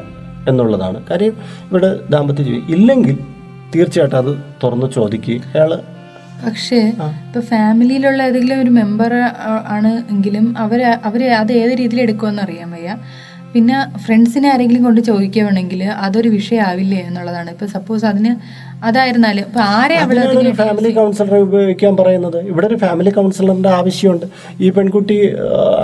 എന്നുള്ളതാണ്. 0.51 0.99
കാര്യം 1.11 1.35
ഇവിടെ 1.69 1.91
ദാമ്പത്യ 2.15 2.43
ജീവിതം 2.49 2.73
ഇല്ലെങ്കിൽ 2.77 3.17
തീർച്ചയായിട്ടും 3.75 4.19
അത് 4.23 4.33
തുറന്ന് 4.63 4.89
ചോദിക്കുകയും 4.99 5.45
അയാൾ 5.55 5.73
പക്ഷേ 6.45 6.77
ഇപ്പൊ 7.27 7.41
ഫാമിലിയിലുള്ള 7.53 8.21
ഏതെങ്കിലും 8.29 8.61
ഒരു 8.65 8.73
മെമ്പർ 8.81 9.13
ആണ് 9.77 9.91
എങ്കിലും 10.13 10.45
അവർ 10.65 10.81
അവർ 11.09 11.21
അത് 11.39 11.51
ഏത് 11.63 11.73
രീതിയിൽ 11.81 12.01
എടുക്കുമെന്ന് 12.05 12.43
അറിയാൻ 12.43 12.69
വയ്യ. 12.75 12.93
പിന്നെ 13.53 13.77
ഫ്രണ്ട്സിനെ 14.05 14.49
ആരെങ്കിലും 14.53 14.83
കൊണ്ട് 14.87 15.01
ചോദിക്കുകയാണെങ്കിൽ 15.09 15.81
അതൊരു 16.07 16.29
വിഷയമാവില്ലേ 16.37 17.01
എന്നുള്ളതാണ്. 17.09 17.51
ഇപ്പൊ 17.55 17.67
സപ്പോസ് 17.75 18.05
അതിന് 18.11 18.33
അതായിരുന്നാലും 18.87 19.45
ഇപ്പൊ 19.49 19.61
ആരെ 19.61 19.97
അവിടെ 20.03 20.53
ഫാമിലി 20.63 20.91
കൗൺസിലറെ 20.99 21.39
ഉപയോഗിക്കാൻ 21.47 21.93
പറയുന്നത്. 22.01 22.39
ഇവിടെ 22.51 22.67
ഒരു 22.67 22.77
ഫാമിലി 22.85 23.11
കൗൺസിലറിന്റെ 23.11 23.71
ആവശ്യമുണ്ട്. 23.79 24.27
ഈ 24.65 24.71
പെൺകുട്ടി 24.77 25.17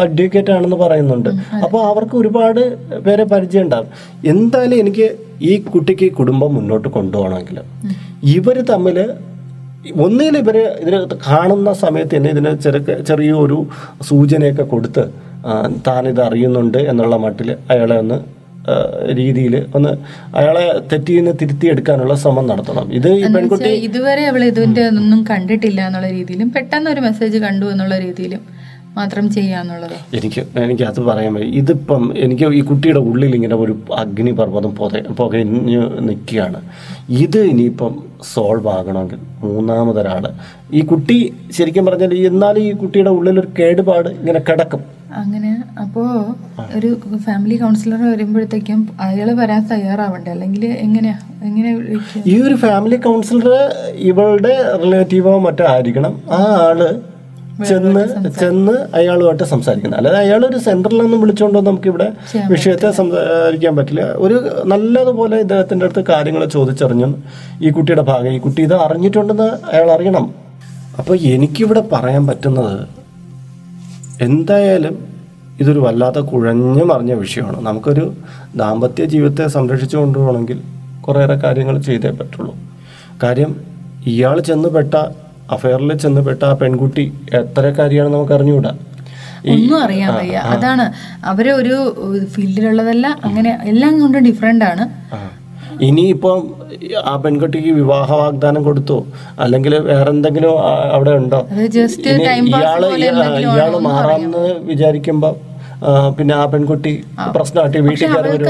അഡ്വക്കേറ്റ് 0.04 0.52
ആണെന്ന് 0.56 0.78
പറയുന്നുണ്ട്. 0.84 1.30
അപ്പോൾ 1.64 1.80
അവർക്ക് 1.90 2.16
ഒരുപാട് 2.22 2.62
പേരെ 3.06 3.24
പരിചയം 3.34 3.64
ഉണ്ടാവും 3.66 3.88
എന്തായാലും 4.34 4.78
എനിക്ക് 4.84 5.08
ഈ 5.50 5.52
കുട്ടിക്ക് 5.74 6.08
കുടുംബം 6.20 6.54
മുന്നോട്ട് 6.54 6.88
കൊണ്ടുപോകണമെങ്കിൽ 6.88 7.58
ഇവർ 8.36 8.58
തമ്മിൽ 8.72 8.98
ഒന്നിൽ 10.04 10.34
ഇവർ 10.42 10.56
ഇതിന് 10.82 10.98
കാണുന്ന 11.28 11.70
സമയത്ത് 11.84 12.14
തന്നെ 12.16 12.30
ഇതിന് 12.30 12.50
ചെറിയ 12.64 12.94
ചെറിയൊരു 13.08 13.58
സൂചനയൊക്കെ 14.08 14.62
കൊടുത്ത് 14.62 15.04
താനിത് 15.86 16.20
അറിയുന്നുണ്ട് 16.20 16.78
എന്നുള്ള 16.90 17.16
മട്ടിൽ 17.16 17.48
അയാളെ 17.72 17.96
ഒന്ന് 17.98 18.18
രീതിയിൽ 19.20 19.54
ഒന്ന് 19.76 19.92
അയാളെ 20.38 20.64
തെറ്റിൽ 20.92 21.16
നിന്ന് 21.16 21.32
തിരുത്തിയെടുക്കാനുള്ള 21.42 22.14
ശ്രമം 22.22 22.46
നടത്തണം. 22.52 22.86
ഇത് 22.98 23.08
പെൺകുട്ടി 23.36 23.70
ഇതുവരെ 23.88 24.24
അവൾ 24.32 24.44
ഇതിന്റെ 24.44 24.84
ഒന്നും 25.02 25.22
കണ്ടിട്ടില്ല 25.30 25.80
എന്നുള്ള 25.88 26.10
രീതിയിലും 26.18 26.50
പെട്ടെന്ന് 26.56 26.90
ഒരു 26.90 27.00
മെസ്സേജ് 27.00 27.40
കണ്ടു 27.46 27.66
എന്നുള്ള 27.74 27.98
രീതിയിലും 28.06 28.42
മാത്രം 28.98 29.26
ചെയ്യാന്നുള്ളത് 29.36 29.94
എനിക്ക് 30.16 30.40
എനിക്ക് 30.64 30.84
അത് 30.88 30.98
പറയാൻ 31.06 31.32
വയ്യ. 31.36 31.46
ഇതിപ്പം 31.60 32.02
എനിക്ക് 32.24 32.50
ഈ 32.58 32.60
കുട്ടിയുടെ 32.68 33.00
ഉള്ളിൽ 33.08 33.32
ഇങ്ങനെ 33.38 33.56
ഒരു 33.64 33.74
അഗ്നിപർവതം 34.02 34.72
പുക 34.80 35.00
പുകഞ്ഞ് 35.20 35.80
നിൽക്കുകയാണ്. 36.08 36.60
ഇത് 37.24 37.40
ഇനിയിപ്പം 37.52 37.94
സോൾവ് 38.32 38.70
ആകണമെങ്കിൽ 38.76 39.20
മൂന്നാമതൊരാൾ 39.44 40.26
ഈ 40.78 40.82
കുട്ടി 40.92 41.18
ശരിക്കും 41.58 41.86
പറഞ്ഞാൽ 41.86 42.14
എന്നാലും 42.30 42.62
ഈ 42.68 42.72
കുട്ടിയുടെ 42.82 43.14
ഉള്ളിൽ 43.18 43.40
ഒരു 43.42 43.50
കേടുപാട് 43.58 44.10
ഇങ്ങനെ 44.20 44.42
കിടക്കും. 44.50 44.84
അങ്ങനെ 45.20 45.50
അപ്പോ 45.82 46.02
ഒരു 46.76 46.90
ഫാമിലി 47.26 47.56
കൗൺസിലർ 47.56 48.00
വരുമ്പോഴത്തേക്കും 48.12 48.80
അയാൾ 49.00 49.28
വരാൻ 49.40 49.62
തയ്യാറാവണ്ടേ? 49.72 50.30
അല്ലെങ്കിൽ 50.30 50.64
എങ്ങനെയാ? 50.84 51.16
എങ്ങനെ 51.42 51.70
ഈ 52.26 52.36
ഒരു 52.40 52.56
ഫാമിലി 52.64 52.96
കൗൺസിലർ 53.06 53.48
ഇവളുടെ 54.10 54.54
റിലേറ്റീവോ 54.84 55.34
മറ്റോ 55.38 55.64
ആയിരിക്കണം. 55.72 56.14
ആ 56.38 56.40
ആൾ 56.66 56.80
ചെന്ന് 57.68 58.00
ചെന്ന് 58.40 58.72
അയാളുമായിട്ട് 58.98 59.44
സംസാരിക്കുന്നത് 59.50 59.98
അല്ലാതെ 59.98 60.18
അയാൾ 60.22 60.40
ഒരു 60.46 60.58
സെന്ററിൽ 60.58 61.00
നിന്നും 61.02 61.20
വിളിച്ചുകൊണ്ടോ 61.20 61.60
നമുക്ക് 61.60 61.88
ഇവിടെ 61.88 62.08
വിഷയത്തെ 62.52 62.88
സംസാരിക്കാൻ 62.90 63.76
പറ്റില്ല. 63.76 64.04
ഒരു 64.24 64.36
നല്ലതുപോലെ 64.72 65.36
ഇദ്ദേഹത്തിന്റെ 65.44 65.86
അടുത്ത് 65.86 66.04
കാര്യങ്ങൾ 66.08 66.44
ചോദിച്ചറിഞ്ഞു 66.56 67.08
ഈ 67.62 67.70
കുട്ടിയുടെ 67.70 68.04
ഭാഗം 68.10 68.32
ഈ 68.32 68.40
കുട്ടി 68.46 68.62
ഇത് 68.62 68.74
അറിഞ്ഞിട്ടുണ്ടെന്ന് 68.86 69.48
അയാൾ 69.72 69.90
അറിയണം. 69.96 70.26
അപ്പോൾ 70.98 71.16
എനിക്കിവിടെ 71.34 71.82
പറയാൻ 71.92 72.26
പറ്റുന്നത് 72.26 72.74
എന്തായാലും 74.20 75.14
ഇതൊരു 75.60 75.78
വല്ലാത്ത 75.78 76.18
കുഴഞ്ഞു 76.18 76.84
മറിഞ്ഞ 76.84 77.12
വിഷയമാണ്. 77.12 77.62
നമുക്കൊരു 77.62 78.14
ദാമ്പത്യ 78.56 79.04
ജീവിതത്തെ 79.04 79.46
സംരക്ഷിച്ചു 79.46 79.96
കൊണ്ടുപോകണമെങ്കിൽ 79.96 80.60
കുറേയേറെ 81.00 81.34
കാര്യങ്ങൾ 81.34 81.78
ചെയ്തേ 81.78 82.10
പറ്റുള്ളൂ. 82.10 82.54
കാര്യം 83.22 83.60
ഇയാൾ 84.06 84.40
ചെന്നുപെട്ട 84.40 84.94
അഫയറിൽ 85.50 85.94
ചെന്നുപെട്ട 85.94 86.44
ആ 86.44 86.52
പെൺകുട്ടി 86.52 87.12
എത്ര 87.34 87.60
കാര്യമാണെന്ന് 87.60 88.16
നമുക്ക് 88.16 88.32
അറിഞ്ഞുകൂടാ 88.32 88.72
ഒന്നും 89.48 89.82
അറിയാൻ 89.82 90.14
വയ്യ. 90.14 90.36
അതാണ് 90.36 90.92
അവരെ 91.24 91.52
ഒരു 91.52 91.76
ഫീൽഡിലുള്ളതല്ല 92.34 93.18
അങ്ങനെ 93.24 93.60
എല്ലാം 93.64 94.00
കൊണ്ടും 94.00 94.24
ഡിഫറെന്റ് 94.24 94.64
ആണ്. 94.64 94.84
ഇനിയിപ്പം 95.80 96.54
ആ 97.04 97.16
പെൺകുട്ടിക്ക് 97.16 97.70
വിവാഹ 97.70 98.12
വാഗ്ദാനം 98.12 98.64
കൊടുത്തു? 98.64 99.06
അല്ലെങ്കിൽ 99.38 99.78
വേറെ 99.78 100.10
എന്തെങ്കിലും 100.10 100.58
അവിടെ 100.92 101.10
ഉണ്ടോ? 101.10 101.46
ഇയാൾ 102.52 102.84
ഇയാൾ 103.40 103.78
മാറാമെന്ന് 103.78 104.62
വിചാരിക്കുമ്പോ 104.62 105.36
പിന്നെ 106.18 106.34
ആ 106.34 106.46
പെൺകുട്ടി 106.46 107.04
പ്രശ്നമായിട്ട് 107.36 107.78
വീട്ടിൽ 107.78 108.04
എന്താവട്ടെ 108.04 108.44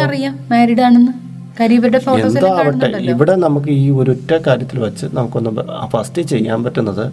ഇവിടെ 3.10 3.36
നമുക്ക് 3.36 3.70
ഈ 3.70 3.90
ഒരു 3.90 4.10
ഒറ്റ 4.10 4.46
കാര്യത്തിൽ 4.46 4.78
വെച്ച് 4.78 5.06
നമുക്കൊന്ന് 5.12 5.50
ഫസ്റ്റ് 5.92 6.22
ചെയ്യാൻ 6.22 6.64
പറ്റുന്നത് 6.64 7.12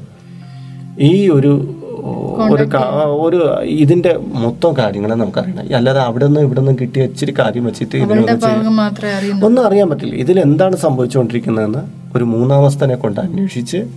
ഈ 1.01 1.29
ഒരു 1.29 1.80
ഒരു 2.01 2.63
ഒരു 3.03 3.61
ഇതിന്റെ 3.63 4.19
മൊത്തം 4.33 4.77
കാര്യങ്ങളെ 4.77 5.15
നമുക്കറിയണം. 5.15 5.75
അല്ലാതെ 5.75 6.01
അവിടെ 6.01 6.25
നിന്ന് 6.25 6.39
ഇവിടെ 6.39 6.59
നിന്ന് 6.59 6.77
കിട്ടിയ 6.81 7.03
ഇച്ചിരി 7.03 7.33
കാര്യം 7.39 7.65
വെച്ചിട്ട് 7.65 7.95
ഇതിനൊന്നും 7.95 9.45
ഒന്നും 9.45 9.65
അറിയാൻ 9.65 9.89
പറ്റില്ല. 9.89 10.15
ഇതിൽ 10.15 10.39
എന്താണ് 10.39 10.75
സംഭവിച്ചുകൊണ്ടിരിക്കുന്നതെന്ന് 10.75 11.79
ഒരു 12.17 12.23
മൂന്നാമസ്ഥനെ 12.23 12.95
കൊണ്ട് 12.95 13.21
അന്വേഷിച്ച് 13.21 13.87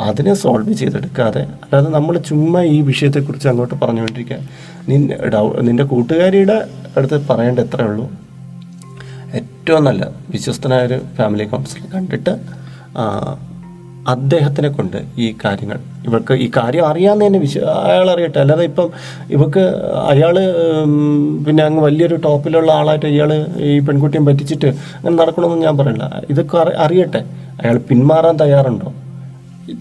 അതിനെ 0.00 0.34
സോൾവ് 0.34 0.72
ചെയ്തെടുക്കാതെ 0.72 1.40
അല്ലാതെ 1.40 1.90
നമ്മൾ 1.90 2.18
ചുമ്മാ 2.18 2.62
ഈ 2.62 2.80
വിഷയത്തെക്കുറിച്ച് 2.80 3.48
അങ്ങോട്ട് 3.48 3.74
പറഞ്ഞുകൊണ്ടിരിക്കുക. 3.74 4.36
നിന്റെ 4.88 5.28
ഡൗ- 5.28 5.82
കൂട്ടുകാരിയുടെ 5.82 6.66
അടുത്ത് 6.96 7.26
പറയേണ്ട 7.26 7.58
എത്രയേ 7.58 7.88
ഉള്ളൂ? 7.88 8.10
ഏറ്റവും 9.34 9.84
നല്ല 9.84 10.10
വിശ്വസ്തനായ 10.30 10.86
ഒരു 10.86 11.00
ഫാമിലി 11.16 11.44
കൗൺസിലർ 11.44 11.92
കണ്ടിട്ട് 11.94 12.30
അദ്ദേഹത്തിനെ 14.06 14.68
കൊണ്ട് 14.68 14.96
ഈ 15.18 15.34
കാര്യങ്ങൾ 15.44 15.78
ഇവർക്ക് 16.06 16.34
ഈ 16.34 16.50
കാര്യം 16.56 16.86
അറിയാമെന്ന് 16.86 17.26
തന്നെ 17.26 17.38
വിശ്വ 17.38 17.60
അയാൾ 17.60 18.10
അറിയട്ടെ 18.10 18.40
അല്ലാതെ 18.40 18.64
ഇപ്പം 18.64 18.90
ഇവക്ക് 19.30 19.60
അയാൾ 20.08 20.38
പിന്നെ 21.46 21.64
അങ്ങ് 21.64 21.82
വലിയൊരു 21.82 22.14
ടോപ്പിലുള്ള 22.14 22.72
ആളായിട്ട് 22.72 23.06
ഇയാൾ 23.06 23.46
ഈ 23.56 23.78
പെൺകുട്ടിയും 23.78 24.24
പറ്റിച്ചിട്ട് 24.24 24.66
അങ്ങനെ 24.66 25.16
നടക്കണമെന്ന് 25.16 25.66
ഞാൻ 25.66 25.78
പറയില്ല. 25.78 26.22
ഇതൊക്കെ 26.30 26.56
അറി- 26.56 26.74
അറിയട്ടെ. 26.74 27.24
അയാൾ 27.64 27.78
പിന്മാറാൻ 27.78 28.36
തയ്യാറുണ്ടോ? 28.36 28.92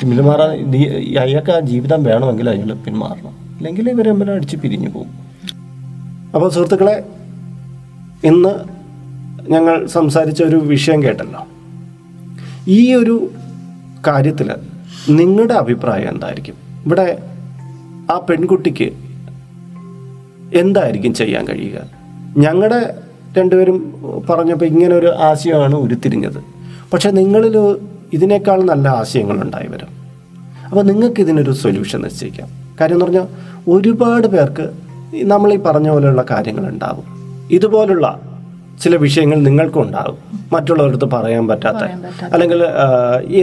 പിന്മാറാൻ 0.01 0.75
അയാൾക്ക് 1.17 1.51
ആ 1.51 1.59
ജീവിതം 1.59 2.03
വേണമെങ്കിൽ 2.03 2.49
അയാൾ 2.49 2.73
പിന്മാറണം. 2.73 3.57
അല്ലെങ്കിൽ 3.57 3.89
ഇവരെ 3.89 4.33
അടിച്ച് 4.33 4.57
പിരിഞ്ഞു 4.57 4.89
പോകും. 4.89 5.09
അപ്പോൾ 6.35 6.49
സുഹൃത്തുക്കളെ 6.49 7.03
ഇന്ന് 8.23 8.49
ഞങ്ങൾ 9.51 9.85
സംസാരിച്ച 9.85 10.43
ഒരു 10.43 10.55
വിഷയം 10.55 11.03
കേട്ടല്ലോ. 11.03 11.47
ഈ 12.67 12.93
ഒരു 12.93 13.31
കാര്യത്തിൽ 14.07 14.51
നിങ്ങളുടെ 15.09 15.53
അഭിപ്രായം 15.53 16.09
എന്തായിരിക്കും? 16.09 16.55
ഇവിടെ 16.85 17.23
ആ 18.11 18.19
പെൺകുട്ടിക്ക് 18.19 18.91
എന്തായിരിക്കും 20.57 21.13
ചെയ്യാൻ 21.13 21.47
കഴിയുക? 21.47 21.81
ഞങ്ങളുടെ 22.37 22.97
രണ്ടുപേരും 23.37 23.93
പറഞ്ഞപ്പോൾ 24.29 24.65
ഇങ്ങനെ 24.65 24.95
ഒരു 24.95 25.07
ആശയമാണ് 25.07 25.75
ഉരുത്തിരിഞ്ഞത്. 25.75 26.43
പക്ഷെ 26.93 27.11
നിങ്ങളിൽ 27.11 27.77
ഇതിനേക്കാൾ 28.13 28.63
നല്ല 28.63 28.89
ആശയങ്ങളുണ്ടായി 28.89 29.67
വരും. 29.67 29.87
അപ്പോൾ 30.69 30.83
നിങ്ങൾക്ക് 30.83 31.21
ഇതിനൊരു 31.21 31.51
സൊല്യൂഷൻ 31.51 32.01
നിശ്ചയിക്കാം. 32.01 32.47
കാര്യം 32.81 32.95
എന്ന് 32.95 33.05
പറഞ്ഞാൽ 33.05 33.27
ഒരുപാട് 33.67 34.27
പേർക്ക് 34.27 34.71
നമ്മൾ 35.23 35.53
ഈ 35.53 35.57
പറഞ്ഞ 35.57 35.89
പോലെയുള്ള 35.89 36.25
കാര്യങ്ങളുണ്ടാവും 36.29 37.03
ഇതുപോലുള്ള 37.51 38.19
ചില 38.83 38.95
വിഷയങ്ങൾ 38.95 39.35
നിങ്ങൾക്കും 39.35 39.81
ഉണ്ടാകും 39.81 40.17
മറ്റുള്ളവരടുത്ത് 40.53 41.05
പറയാൻ 41.05 41.47
പറ്റാത്ത. 41.47 41.83
അല്ലെങ്കിൽ 42.33 42.63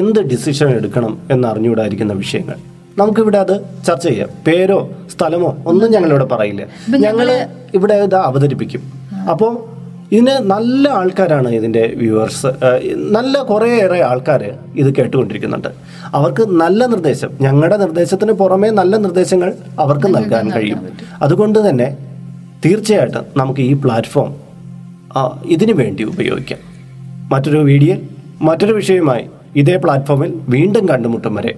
എന്ത് 0.00 0.20
ഡിസിഷൻ 0.20 0.68
എടുക്കണം 0.70 1.18
എന്നറിഞ്ഞുകൂടായിരിക്കുന്ന 1.30 2.12
വിഷയങ്ങൾ. 2.12 2.54
നമുക്കിവിടെ 2.98 3.38
അത് 3.38 3.60
ചർച്ച 3.86 4.06
ചെയ്യാം. 4.08 4.28
പേരോ 4.46 4.90
സ്ഥലമോ 5.14 5.56
ഒന്നും 5.66 5.92
ഞങ്ങളിവിടെ 5.92 6.24
പറയില്ല. 6.24 6.62
ഞങ്ങൾ 6.96 7.46
ഇവിടെ 7.74 7.94
ഇത് 7.94 8.14
അവതരിപ്പിക്കും. 8.14 8.82
അപ്പോൾ 9.30 9.52
ഇതിന് 10.12 10.34
നല്ല 10.50 10.88
ആൾക്കാരാണ് 10.88 11.48
ഇതിന്റെ 11.48 11.92
വ്യൂവേഴ്സ്. 11.96 12.46
നല്ല 13.16 13.42
കുറേയേറെ 13.42 14.02
ആൾക്കാർ 14.04 14.42
ഇത് 14.76 14.94
കേട്ടുകൊണ്ടിരിക്കുന്നുണ്ട്. 14.94 15.68
അവർക്ക് 16.04 16.42
നല്ല 16.48 16.86
നിർദ്ദേശം. 16.86 17.30
ഞങ്ങളുടെ 17.40 17.76
നിർദ്ദേശത്തിന് 17.76 18.32
പുറമേ 18.32 18.70
നല്ല 18.70 18.96
നിർദ്ദേശങ്ങൾ 18.96 19.52
അവർക്ക് 19.78 20.06
നൽകാൻ 20.06 20.50
കഴിയും. 20.50 20.80
അതുകൊണ്ട് 21.22 21.70
തന്നെ 21.70 21.96
തീർച്ചയായിട്ടും 22.64 23.24
നമുക്ക് 23.36 23.60
ഈ 23.60 23.72
പ്ലാറ്റ്ഫോം 23.72 24.51
ഇതിനു 25.44 25.72
വേണ്ടി 25.72 26.04
ഉപയോഗിക്കാം. 26.04 26.58
മറ്റൊരു 27.32 27.58
വീഡിയോ 27.58 27.96
മറ്റൊരു 28.42 28.72
വിഷയവുമായി 28.72 29.24
ഇതേ 29.56 29.76
പ്ലാറ്റ്ഫോമിൽ 29.76 30.40
വീണ്ടും 30.48 30.88
കണ്ടുമുട്ടും 30.88 31.34
വരെ. 31.34 31.54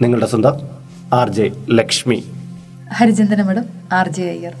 നിങ്ങളുടെ 0.00 0.26
സ്വന്തം 0.26 0.54
R 1.12 1.28
J 1.28 1.50
Lakshmi. 1.70 2.24
Harichandana 2.92 3.42
madam 3.42 3.64
R 3.92 4.08
J 4.08 4.22
Iyer. 4.22 4.52